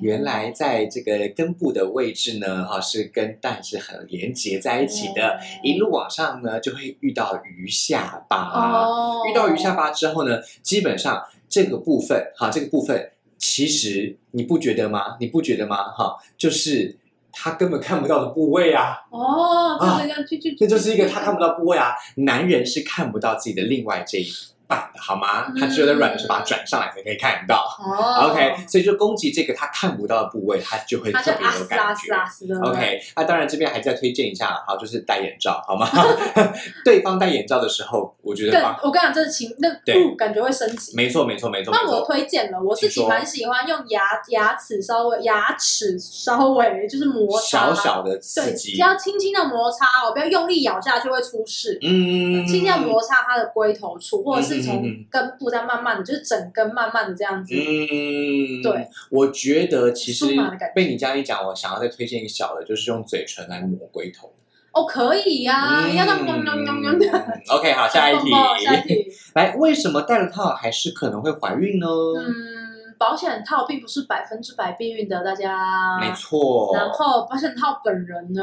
[0.00, 5.38] 原来在这个根部的位置呢，哈，是跟蛋是很连接在一起的。
[5.62, 8.84] 一路往上呢，就会遇到鱼下巴。
[9.30, 15.16] 遇到鱼下巴之后呢，基本上这个部分，哈，这个部分其实你不觉得吗？
[15.20, 15.92] 你不觉得吗？
[15.92, 16.96] 哈，就是
[17.40, 18.96] 他根本看不到的部位啊。
[19.10, 21.94] 哦，这样去去，这就是一个他看不到部位啊。
[22.16, 24.26] 男人是看不到自己的另外这一。
[24.68, 25.46] 板的好吗？
[25.58, 27.64] 它只有在软的时候把它转上来才可以看到。
[27.78, 32.54] 哦 OK，所以就攻击这个它看不到的部位，它就会特别有感觉。
[32.62, 35.88] OK，那当然这边还在推荐一下，好，就是戴眼罩，好吗？
[36.84, 40.94] 对方戴眼罩的时候，我觉得我跟你讲，这是情那对不感觉会升级。
[40.96, 42.08] 没错，没错，没错，那我。
[42.08, 51.78] 推荐了，我自己蛮喜欢用牙牙齿稍微牙齿稍微就是摩擦，小小的刺对，激只，要轻轻的摩擦哦，不要用力咬下去会出事。
[51.82, 57.54] 嗯，轻轻的摩擦它的龟头处，或者是从根部再慢慢的，就是整根慢慢的这样子。
[57.54, 60.26] 嗯，对，我觉得其实
[60.74, 64.32] 被你这样一讲，我想要再推荐一个小的，就是用嘴唇来抹龟头。
[64.72, 67.06] 哦，可以呀，嗯要那喵喵喵喵的。
[67.48, 68.30] OK，好，下一题。
[68.64, 69.06] 下一题。
[69.34, 71.86] 来，为什么戴了套还是可能会怀孕呢？
[71.86, 75.98] 嗯，保险套并不是百分之百避孕的，大家。
[75.98, 76.12] 没。
[76.12, 78.42] 错，然后保险套本人呢，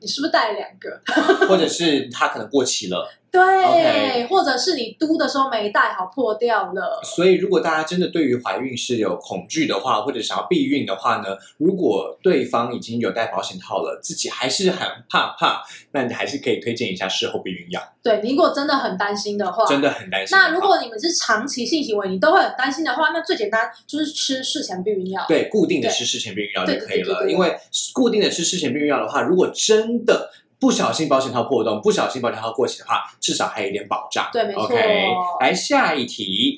[0.00, 1.00] 你是不是戴了两个？
[1.48, 3.10] 或者是它可能过期了。
[3.34, 7.00] 对或者是你嘟的时候没戴好破掉了。
[7.02, 20.36] 所以，如果大家真的对于怀孕是有恐惧的话，或者想要避孕的话呢，如果对方已经有戴保险套了，自己还是很怕怕，那你还是可以推荐一下事后避孕药，对，你如果真的很担心的话，真的很担心。
[20.36, 25.24] 那如果你们是长期性行为，你都会很担心的话，那最简单就是吃事前避孕药。
[25.26, 27.56] 对固定的吃事前避孕药就可以了，因为
[27.92, 34.28] 固定的吃事前避孕药的话，如果真的不小心保险套破洞，不小心保险套过期的话，至少还有一点保障。
[34.32, 36.53] 对没错 OK，来下一题，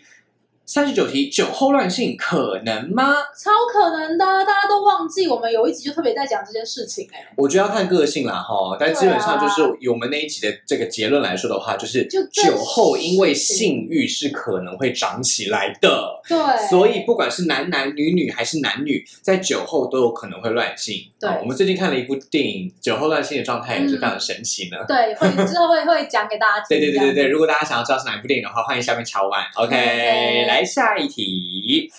[0.66, 3.14] 三十九题，酒后乱性可能吗？
[3.38, 16.20] 超可能的，大家都忘记我们有一集就特别在讲这件事情、哎，我觉得要看个性啦，哈，但基本上就是以我们那一集的这个结论来说的话，就是就这酒后因为性欲是可能会长起来的。
[16.28, 16.36] 对，
[16.68, 20.96] 所以不管是男男女女还是男女，在酒后都有可能会乱性。
[21.20, 24.78] 对好我们最近看了一部电影，酒后乱性的状态也是非常神奇呢。
[24.88, 26.76] 对，会之后会会讲给大家听。
[26.76, 29.44] 对对对对对，如果大家想要知道是哪一部电影的话，欢迎下面敲完。
[29.54, 31.92] OK，OK 来下一题。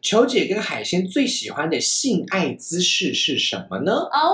[0.00, 3.92] 球姐跟海鲜最喜欢的性爱姿势是什么呢？
[4.12, 4.30] 哦，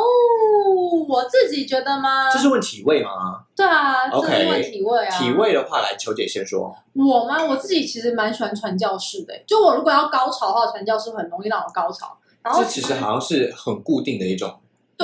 [1.09, 2.31] 我自己觉得吗？
[2.31, 3.45] 这是问体位吗？
[3.57, 5.19] 对啊，这是问体位啊。
[5.19, 6.77] 体位的话，来球姐先说。
[6.93, 7.43] 我吗？
[7.47, 12.19] 我自己其实蛮喜欢传教士的、就我如果要高潮的话，传教士很容易让我高潮。
[12.43, 14.53] 然后这其实好像是很固定的一种。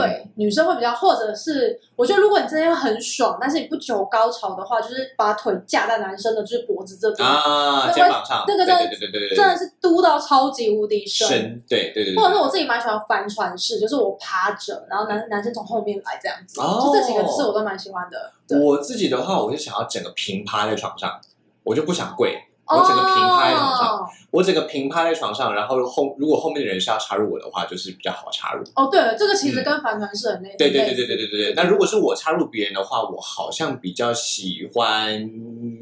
[0.00, 11.26] 对女生会比较，或者是我觉得如果你真的要很爽，但是你不求高潮的话，就是把腿架在男生的就是脖子这边，啊，那肩膀上，那个真的对对对真的是嘟到超级无敌深。
[11.26, 16.82] 深，对对对对，或者是我自己蛮喜欢帆船式，就是我趴着，然后男男生从后面来这样子，哦。
[16.84, 18.58] 就这几个姿势我都蛮喜欢的。
[18.60, 21.18] 我自己的话，我就想要整个平趴在床上，
[21.64, 28.62] 我就不想跪，我整个平趴在床上，哦我整个平趴在床上，然后后如果后面的人是要插入我的话，就是比较好插入。
[28.74, 30.56] 哦，对了，这个其实跟帆船是很类似。
[30.58, 31.54] 对对对对对对对对。
[31.54, 35.30] 那如果是我插入别人的话，我好像比较喜欢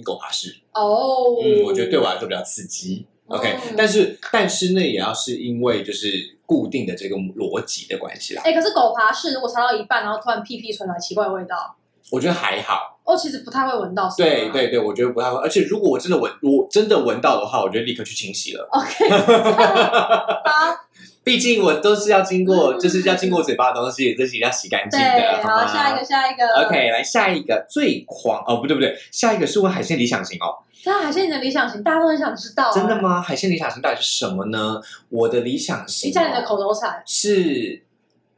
[0.05, 3.07] 狗爬式，哦，嗯，我觉得对我来说比较刺激。
[3.27, 8.43] OK，哦但是但是那，也要是因为就是固定的这个逻辑的关系啦。
[8.45, 11.75] 哎、可是狗爬式如果插到一半，然后突然屁屁传来奇怪的味道，
[12.11, 14.09] 我觉得还好，哦，其实不太会闻到。
[14.09, 15.37] 是吗对对对，我觉得不太会。
[15.39, 18.67] 而且如果我真的闻，我真的闻到的话，我就立刻去清洗了。
[18.73, 19.09] ，OK，
[20.45, 20.75] 好，
[21.23, 32.73] 毕竟我都是要经过，嗯就是要经过嘴巴的东西，这是要洗干净，的，好好，下一个，下一个 OK，来下一个最狂哦，不对不对，下一个是问海鲜理想型哦，那海鲜你的理想型，大家都很想知道、哎？
[32.73, 33.21] 真的吗？
[33.21, 34.81] 海鲜理想型到底是什么呢？
[35.11, 37.83] 我的理想型、你讲你的哦、口头禅，是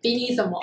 [0.00, 0.58] 比你什么？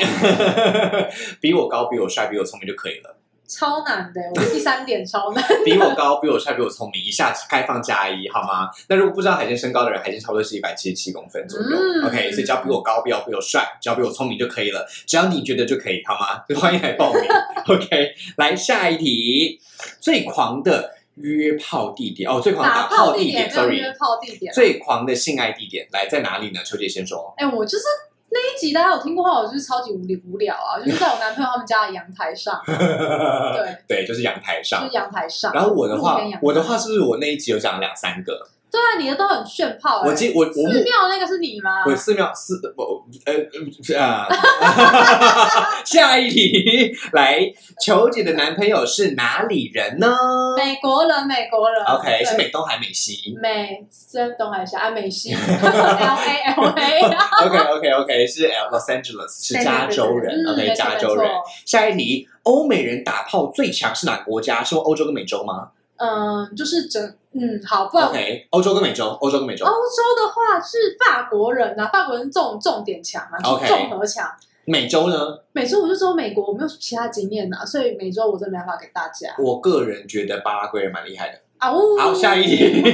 [1.40, 3.18] 比我高、比我帅、比我聪明就可以了。
[3.54, 5.44] 超难的，我第三点超难。
[5.64, 8.70] 比我高、比我帅、比我聪明，一下开放加一，好吗？
[8.88, 11.68] 那如果不知道海鲜身高的人，海鲜差不多是一百七十七公分左右。
[11.68, 14.86] 嗯 OK，所以只要比我高，不要比我帅，只要比我聪明就可以了。
[15.06, 16.44] 只要你觉得就可以，好吗？
[16.60, 17.22] 欢迎来报名。
[17.68, 19.60] OK，来下一题，
[20.00, 24.52] 最狂的约炮地点哦，最狂的打打炮地点，sorry，约炮地点。
[24.54, 26.62] 最狂的性爱地点来在哪里呢？
[26.66, 27.34] 秋姐先说。
[27.38, 27.84] 哎、我就是
[28.34, 34.96] 那一集大家有听过话，我就是超级无聊无聊啊， 就是在我男朋友他们家的阳台上， 对，对，就是阳台上就上是。
[34.96, 35.54] 阳台上。
[35.54, 38.48] 然后我的话我的话是不是我那一集有讲两三个？
[38.74, 40.10] 对啊，你的都很炫炮、欸。
[40.10, 41.84] 我记我我寺庙那个是你吗？
[41.86, 43.32] 我寺庙寺我呃
[43.94, 44.28] 呃啊，
[45.86, 47.40] 下一题来，
[47.80, 50.08] 球姐的男朋友是哪里人呢
[50.58, 51.84] 美国人，美国人。
[51.86, 57.02] ？OK，是美东还美西美，是东海峡啊，美西 L A L A。
[57.46, 60.34] ？OK OK OK，是 Los Angeles，是加州人。
[60.48, 61.30] OK，嗯加州人。。
[61.66, 64.64] 下一题，欧美人打炮最强是哪个国家？
[64.64, 65.70] 是欧洲跟美洲吗
[66.04, 69.72] 嗯，就是整嗯，好，不然？OK，欧洲跟美洲，欧洲跟美洲欧。
[69.72, 74.30] 洲的话是法国人啊，法国人重重点强啊，OK 综合强。
[74.66, 75.16] 美洲呢？
[75.54, 79.34] 美洲我就说美国，我没有其他经验呐、所以美洲我真的没办法给大家。
[79.38, 81.40] 我个人觉得巴拉圭人蛮厉害的。
[81.64, 81.98] 啊呜！
[81.98, 82.84] 好，下一题。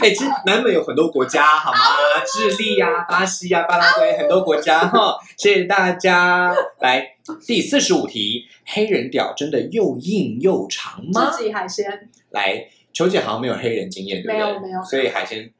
[0.00, 1.78] 哎，其实南美有很多国家，好吗？
[2.24, 5.18] 智利呀、巴西呀、巴拉圭很多国家哈。
[5.36, 6.54] 谢谢大家。
[6.80, 11.30] 来，第四十五题：黑人屌真的又硬又长吗？
[11.30, 12.08] 自己海鲜。
[12.30, 14.38] 来，球姐好像没有黑人经验，对不对？
[14.38, 14.82] 没有，没有。
[14.84, 15.50] 所以海鲜，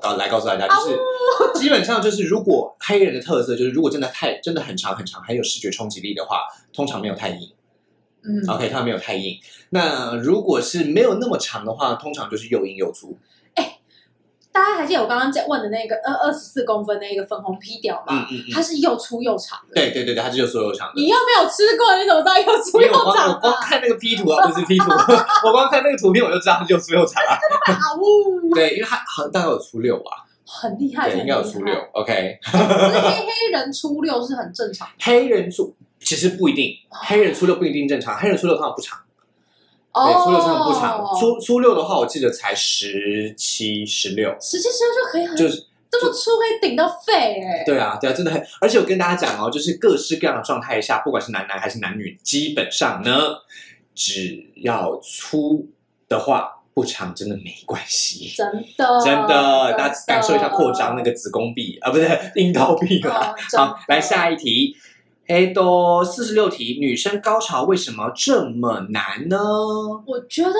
[0.00, 7.50] 告来告诉大家，就是基本上就是，如果黑人的特色就是，如果真的太真的很长很长，很有视觉冲击力的话，通常没有太硬。
[8.28, 9.38] 嗯，OK，它没有太硬。
[9.70, 13.16] 那如果是没有那么长的话，通常就是又硬又粗。
[13.54, 13.78] 哎，
[14.52, 18.26] 大家还记得我刚刚在问的那个二二十四公分那个粉红皮屌吗？
[18.30, 19.74] 嗯嗯它是又粗又长的。
[19.74, 20.94] 对对对对，它是又粗又长的。
[20.96, 23.28] 你又没有吃过，你怎么知道又粗又长？
[23.34, 24.90] 我光看那个 P 图啊，不是 P 图，
[25.46, 27.22] 我光看那个图片我就知道它又粗又长。
[27.98, 28.54] 呜！
[28.54, 30.24] 对，因为它很大概有粗六吧。
[30.48, 31.74] 很厉害，应该有初六。
[31.92, 32.38] OK。
[32.42, 34.88] 黑黑人初六是很正常。
[35.00, 35.74] 黑人粗。
[36.06, 38.96] 其实不一定，黑人初六不一定正常，黑人初六通常不长，
[39.92, 53.12] 对，初六通常不长，初初六的话，我记得才十七、十六，十七、十六就可以很，就是这么粗可以顶到肺，哎，对啊，对啊，真的很，而且我跟大家讲哦，就是各式各样的状态下，不管是男男还是男女，基本上呢，
[53.92, 55.66] 只要粗
[56.08, 58.46] 的话，不长真的没关系，真
[58.76, 64.76] 的，真的，大家感受一下扩张那个子宫壁啊，不是阴道壁啊，好，来下一题。
[65.26, 69.36] 哎，都四十六题，女生高潮为什么这么难呢？
[70.06, 70.52] 我觉得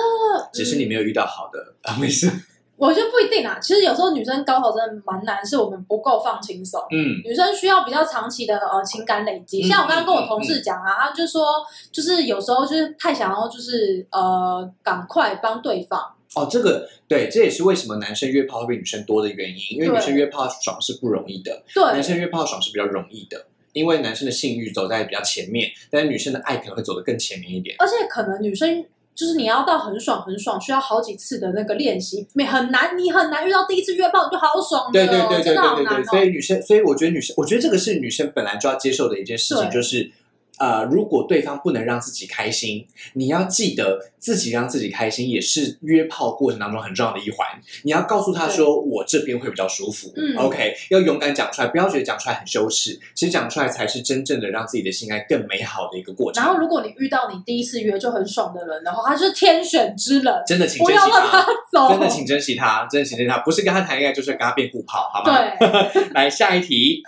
[0.53, 2.31] 只是你没有遇到好的啊，没事。
[2.77, 6.79] 我觉得不一定啊，其实有时候女生高潮真的蛮难，是我们不够放轻松。
[6.91, 9.63] 嗯，女生需要比较长期的呃情感累积。
[9.63, 11.43] 像我刚刚跟我同事讲啊，他就说，
[11.91, 15.99] 就是有时候就是太想要，就是呃赶快帮对方。
[16.35, 23.47] 哦，这个对，这也是为什么男生约炮会比女生多的原因，因为女生约炮爽是不容易的，对，男生约炮爽是比较容易的。
[23.77, 27.75] 因为男生的性欲走在比较前面，但是女生的爱可能会走得更前面一点。
[27.79, 34.91] 而且可能女生就是你要到很爽很爽，需要好几次的那个练习，没很难，你很难遇到第一次约炮你就好爽。
[34.91, 40.11] 对对对对对对对，所以女生，所以我觉得女生，我觉得这个是女生本来就要接受的一件事情，就是。
[40.59, 47.47] 呃，如果对方不能让自己开心，你要记得自己让自己开心，也是约炮过程当中很重要的一环。
[47.83, 50.11] 你要告诉他说，我这边会比较舒服。
[50.15, 52.99] 嗯，OK，要勇敢讲出来，不要觉得讲出来很羞耻。
[53.13, 56.43] 其实讲出来才是真正的让自己的性爱更美好的一个过程。
[56.43, 61.45] 然后，如果你遇到你第一次约就很爽的人的话，他是天选之人，真的请珍惜他，
[61.89, 65.37] 真的请珍惜他，真的请珍惜他，不是跟他谈恋爱，就是跟他变故炮，好吗？
[65.59, 67.03] 对， 来下一题，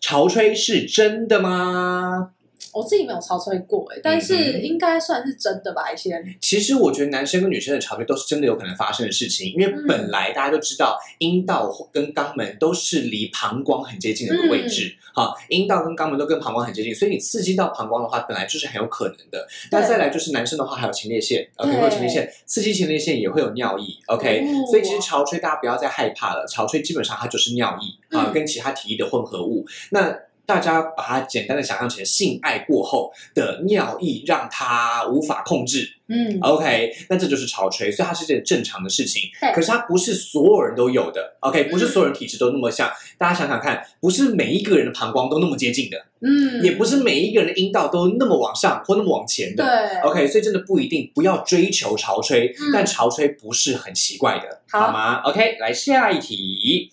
[0.00, 2.30] 潮吹是真的吗？
[2.72, 5.92] 我自己没有潮吹过哎，但是应该算是真的吧？
[5.92, 6.10] 一些
[6.40, 19.46] 其实我觉得男生跟女生的潮吹都是真的有可能发生的事情，因为本来大家都知道阴道跟肛门都是离膀胱很接近的一个位置，好，阴道跟肛门都跟膀胱很接近，所以你刺激到膀胱的话，本来就是很有可能的。
[19.70, 29.66] 那再来就是男生的话，还有前列腺，OK，会有前列腺刺激前列腺也会有尿意，OK，所以其实潮吹大家不要再害怕了，潮吹基本上它就是尿意啊，跟其他体液的混合物。
[29.90, 30.16] 那
[30.52, 35.88] 大家把它简单的想象成性爱过后的尿意，让它无法控制。
[36.08, 39.22] 嗯，OK，那这就是潮吹，所以它是件正常的事情。
[39.54, 42.90] 可是它不是所有人都有的，OK，不是所有人体质都那么像。
[43.16, 49.64] 大家想想看，不是每一个人的膀胱都那么接近的，嗯，也不是每一个人的阴道都那么往上或那么往前的。
[49.64, 56.90] 对，OK，所以真的不一定，不要追求潮吹，但潮吹不是很奇怪的，好吗？OK，来下一题，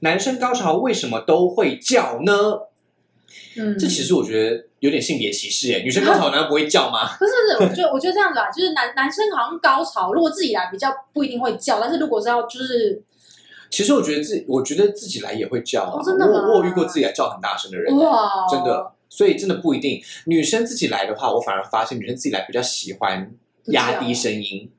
[0.00, 2.67] 男生高潮为什么都会叫呢？
[3.78, 7.08] 这其实我觉得有点性别歧视哎，女生高潮难道不会叫吗？
[7.18, 13.02] 不是不是，我觉得我觉得这样子啊，就是男男生好像高潮如果自己来比较不一定会叫，但是如果是要就是，
[13.70, 20.00] 其实我觉得自我觉得自己来也会叫啊，真的我我遇过自己来叫很大声的人，哇，真的，所以真的不一定。
[20.26, 23.30] 女生自己来的话，我反而发现女生自己来比较喜欢
[23.66, 24.70] 压低声音，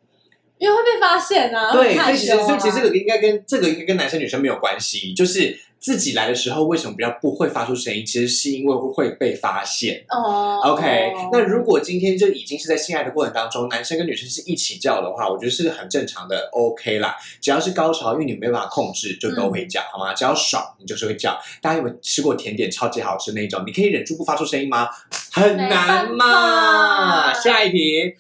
[0.60, 1.72] 因为会被发现啊。
[1.74, 5.60] 对，所以其实所以其实这个应该跟这个应该跟男生女生没有关系，就是。
[5.80, 8.06] 自己来的时候为什么比较不会发出声音？
[8.06, 10.04] 其实是因为会被发现。
[10.10, 11.14] 哦，OK。
[11.32, 17.16] 那如果今天就已经是在性爱的过程当中，男生跟女生是一起叫的话，我觉得是很正常的，OK 啦。
[17.40, 20.14] 只要是高潮，因为你没办法控制，就都会叫，好吗？
[20.14, 21.40] 只要爽，你就是会叫。
[21.62, 23.64] 大家有没有吃过甜点超级好吃那种？
[23.66, 24.90] 你可以忍住不发出声音吗？
[25.32, 27.34] 很难嘛。
[27.34, 28.16] 下一题，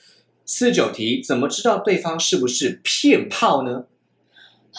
[0.52, 3.86] 四九题，怎么知道对方是不是骗炮呢？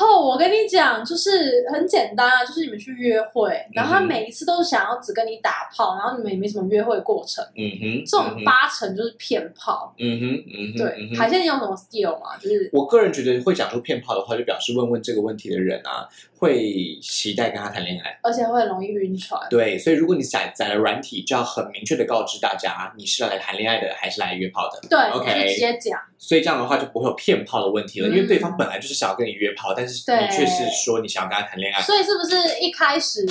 [0.00, 7.44] 哦我跟你讲，就是很简单啊，就是你们去约会，然后他每一次都是想要只跟你打炮，然后你们也没什么约会过程。
[7.54, 9.94] 嗯哼，这种八成就是骗炮。
[9.98, 11.16] 嗯哼，嗯哼，对。
[11.16, 12.36] 海鲜你有什么 skill 吗？
[12.42, 16.08] 就是我个人觉得会讲出骗炮的话，就表示问问这个问题的人啊，
[16.40, 19.38] 会期待跟他谈恋爱，而且会很容易晕船。
[19.50, 24.80] 对，所以如果你载载了软体，就要很明确的告知大家，你是来谈恋爱的还是来约炮的。
[24.88, 26.00] 对 OK 直接讲。
[26.16, 33.26] 所以这样的话就不会有骗炮的问题了，嗯因为对方本来就是想要跟你约炮，但是对你却是说你想要跟他谈恋爱，所以是不是一开始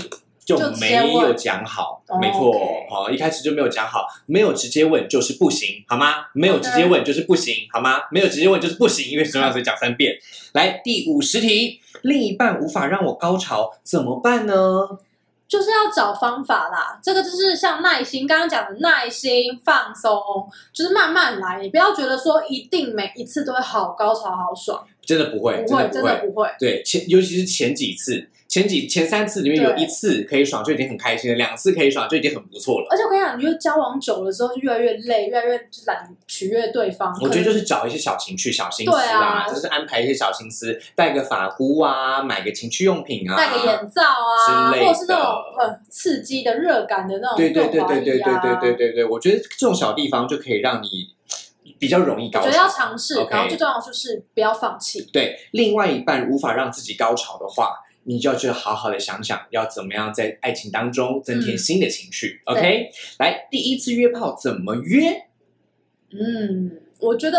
[0.57, 2.53] 就没有讲好哦，没错
[2.89, 6.25] 好，一开始就没有讲好，没有直接问就是不行，好吗？
[6.33, 8.01] 没有直接问就是不行，好吗？
[8.11, 10.17] 没有直接问就是不行，因为重要所以讲三遍。
[10.53, 14.53] 来，第五十题，另一半无法让我高潮怎么办呢？
[15.47, 20.21] 就是要找方法啦，这个就是像耐心，刚刚讲的耐心、放松，
[20.71, 26.27] 就是慢慢来，你不要觉得说一定每一次都会好高潮、好爽，真的不会，不会，真的不会。
[26.27, 26.49] 不会。
[26.59, 32.87] 对，前尤其是前几次，前几前三次里面有一次可以爽就已经很开心了，两次可以爽就已经很不错了。
[32.91, 37.11] 而且我跟你讲，你就交往久了之后，就越来越累，越来越懒取悦对方。
[37.23, 45.25] 我觉得就是找一些小情趣、小心思对啊就是安排一些小心思，带个发箍啊，买个情趣用品啊，戴个眼罩啊，之类的或者是那种
[45.57, 50.87] 很刺激的热感的那种对对对对对对对对对对，我觉得这种小地方就可以让你
[51.79, 52.77] 比较容易高我觉得要潮。
[52.77, 55.01] 尝试然后最重要的就是不要放弃。
[55.13, 57.73] 对，另外一半无法让自己高潮的话，
[58.03, 62.41] 你就要去好好的想想，要怎么样在爱情当中增添嗯新的情趣。
[62.45, 65.25] OK，来，第一次约炮怎么约？
[66.11, 67.37] 嗯，我觉得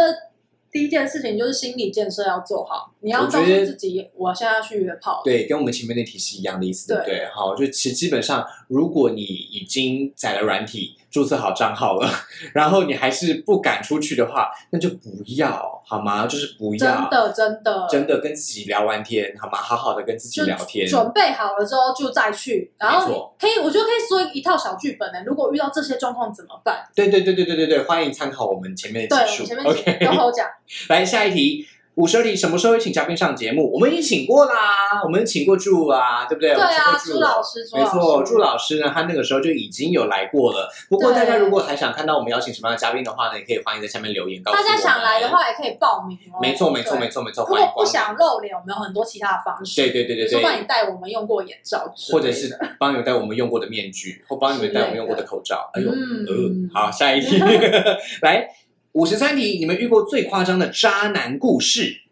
[0.70, 5.20] 第一件事情就是心理建设要做好，你要告诉自己，我现在要去约炮。
[5.24, 7.26] 对，跟我们前面那题是一样的意思，对不对对？
[7.34, 12.08] 好，就其实基本上，如果你已经载了软体，注册好账号了，
[12.54, 16.26] 然后你还是不敢出去的话，那就不要好吗？
[16.26, 19.58] 就是不要真，的真的真的跟自己聊完天好吗？
[19.58, 25.18] 好好的跟自己聊天，准备好了之后就再去，然后可以，我觉得可以说一套小剧本呢。
[25.26, 26.86] 如果遇到这些状况怎么办？
[26.94, 30.46] 对对对对对对对，欢迎参考我们前面对，的集数我前面 OK，都有讲，
[30.88, 31.66] 来下一题。
[32.00, 33.70] 五十二题，什么时候会请嘉宾上节目？
[33.70, 36.54] 我们已经请过啦，我们请过祝啊，对不对？
[36.54, 40.70] 对啊，我们请过朱老师，没错，师朱老师呢，他那个时候就已经有来过了。
[40.88, 44.70] 不过大家如果还想看到我们邀请什么样的嘉宾的话呢，也可以欢迎在下面留言告诉我们。
[44.70, 46.40] 大家想来的，话也可以报名哦。
[46.40, 47.84] 没错没错没错没错，如果不。
[47.90, 55.68] 想露脸，我们有很多其他的方式，对对对对比如说帮，你戴我们用过眼罩或者是帮你们戴我们用过的面具，或帮你们戴我们用过的口罩。
[55.74, 57.36] 哎呦，嗯呃，好，下一题，
[58.22, 58.48] 来
[58.92, 62.02] 五十三题，你们遇过最夸张的渣男故事？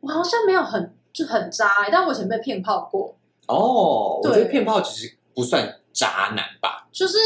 [0.00, 6.86] 我好像没有很就很渣、欸，但我以前被骗炮过，哦，我觉对得骗炮其实不算渣男吧。
[6.92, 7.18] 就是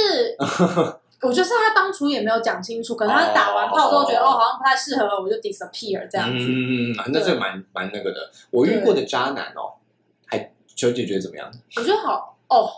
[1.22, 6.46] 我觉得是他当初也没有讲清楚，可能他打完炮之后觉得哦哦好像不太适合我，我就 disappear 这样子。
[6.48, 8.30] 嗯，那这个蛮蛮那个的。
[8.50, 9.74] 我遇过的渣男哦，
[10.26, 11.50] 还秋姐觉得怎么样？
[11.76, 12.70] 我觉得好哦。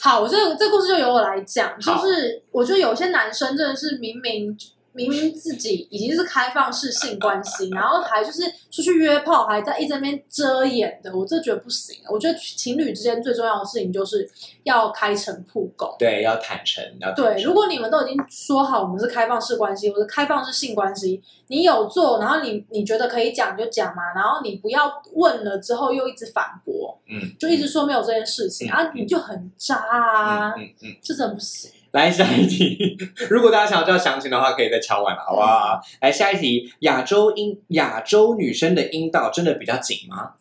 [0.00, 4.54] 好，我这个这故事就由我来讲，就好是我觉得有些男生真的是明明
[4.94, 11.98] 明明自己已经是开放式性关系，然后还就是出去约炮，还在一直在那边遮掩的，我真的觉得不行。
[12.08, 14.30] 我觉得情侣之间最重要的事情就是
[14.62, 15.92] 要开诚布公。
[15.98, 30.96] 对，要坦诚，要坦对，如果你们都已经说好我们是开放式关系，或者开放式性关系，你有做，然后你你觉得可以讲就讲嘛，然后你不要问了之后又一直反驳，嗯，就一直说没有这件事情、嗯啊，你就很渣啊，嗯嗯嗯。
[31.02, 31.70] 这真的不行。
[31.94, 32.98] 来下一题，
[33.30, 35.80] 如果大家想要知道详情的话，可以再敲完了，好不好？
[36.00, 40.32] 来下一题，亚洲阴亚洲女生的阴道真的比较紧吗？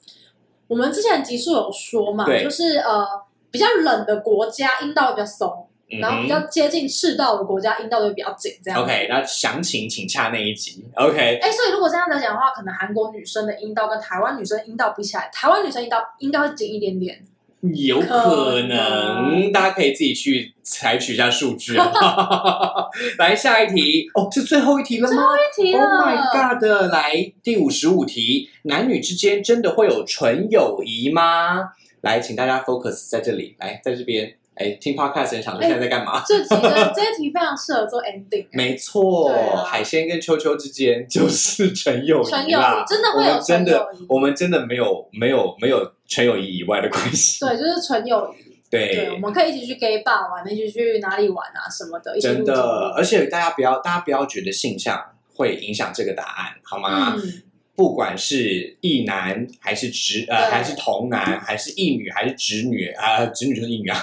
[0.68, 3.06] 我们之前集数有说嘛，对就是呃
[3.52, 8.82] 比较冷的国家阴道比较松，嗯然后比较接近赤道的国家阴道就会比较紧，这样。
[8.82, 10.84] OK，那详情请洽那一集。
[10.96, 17.24] OK，哎，所以如果这样来讲的话，可能韩国女生的阴道跟台湾女生阴道比起来，台湾女生阴道应该会紧一点点。
[17.72, 21.90] 有可可能，大家可以自己去采取一下数据啊。
[23.18, 25.24] 来下一题，哦，是最后一题了吗？
[25.56, 26.92] 题 Oh my god！
[26.92, 31.70] 来第五十五题，男女之间真的会有纯友谊吗？
[32.02, 36.22] 来，请大家 focus 在这里，来，在这边，哎，听 podcast 的人想说现在在干嘛？
[36.28, 36.60] 这几个
[36.94, 38.46] 这些题非常适合做 ending。
[38.52, 42.84] 没错，啊海鲜跟秋秋之间就是纯友谊谊啦。
[42.86, 47.44] 真的会有真的我们真的没有没有没有纯友谊以外的关系。
[47.44, 48.54] 对，就是纯友谊。
[48.70, 55.00] 对，对我们可以一起去 gay bar 玩，一起去哪里玩啊什么的，真的，而且大家不要，大家不要觉得性向
[55.36, 57.16] 会影响这个答案，好吗？
[57.16, 57.44] 嗯，
[57.76, 63.98] 不管是异男还是直呃还是同男还是异女还是直女啊、直女就是异女啊，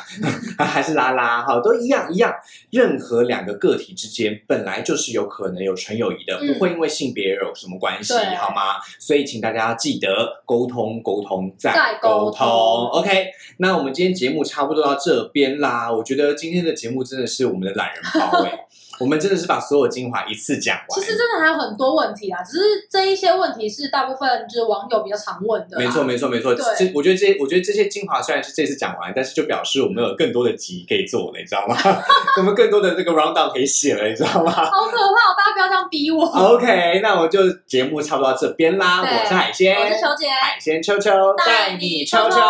[0.58, 2.34] 还是拉拉哈都一样一样。
[2.70, 8.80] 任何两个个体之间本来就是有可能有纯友谊的，嗯不会因为性别有什么关系，对好吗？
[8.98, 13.26] 所以请大家记得沟通沟通再再沟沟通 OK，
[13.58, 15.90] 那我们今天节目差不多到这边啦。
[15.92, 18.52] 我觉得今天的节目真的是我们的懒人包哎、
[19.00, 20.86] 我们真的是把所有精华一次讲完。
[20.90, 25.78] 其实真的还有很多问题啊，只是这一些问题是大部分就是网友比较常问的。
[25.78, 26.54] 没错，没错，没错。
[26.54, 31.76] 对这我觉得这些，我觉得这些精华虽然是这次讲完，但是就表示我们有更多的集可以做了，你知道吗？
[32.38, 35.34] 我们更多的那个 round down 可以写了，你知道吗好可怕哦！
[35.36, 36.24] 大家不要这样逼我。
[36.24, 39.00] ？OK，那我就节目差不多到这边啦。
[39.00, 42.40] 我是海鲜，我是球姐，海鲜秋秋带带你秋秋你秋秋，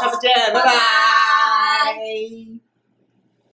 [0.00, 2.59] 下次见，拜拜拜拜。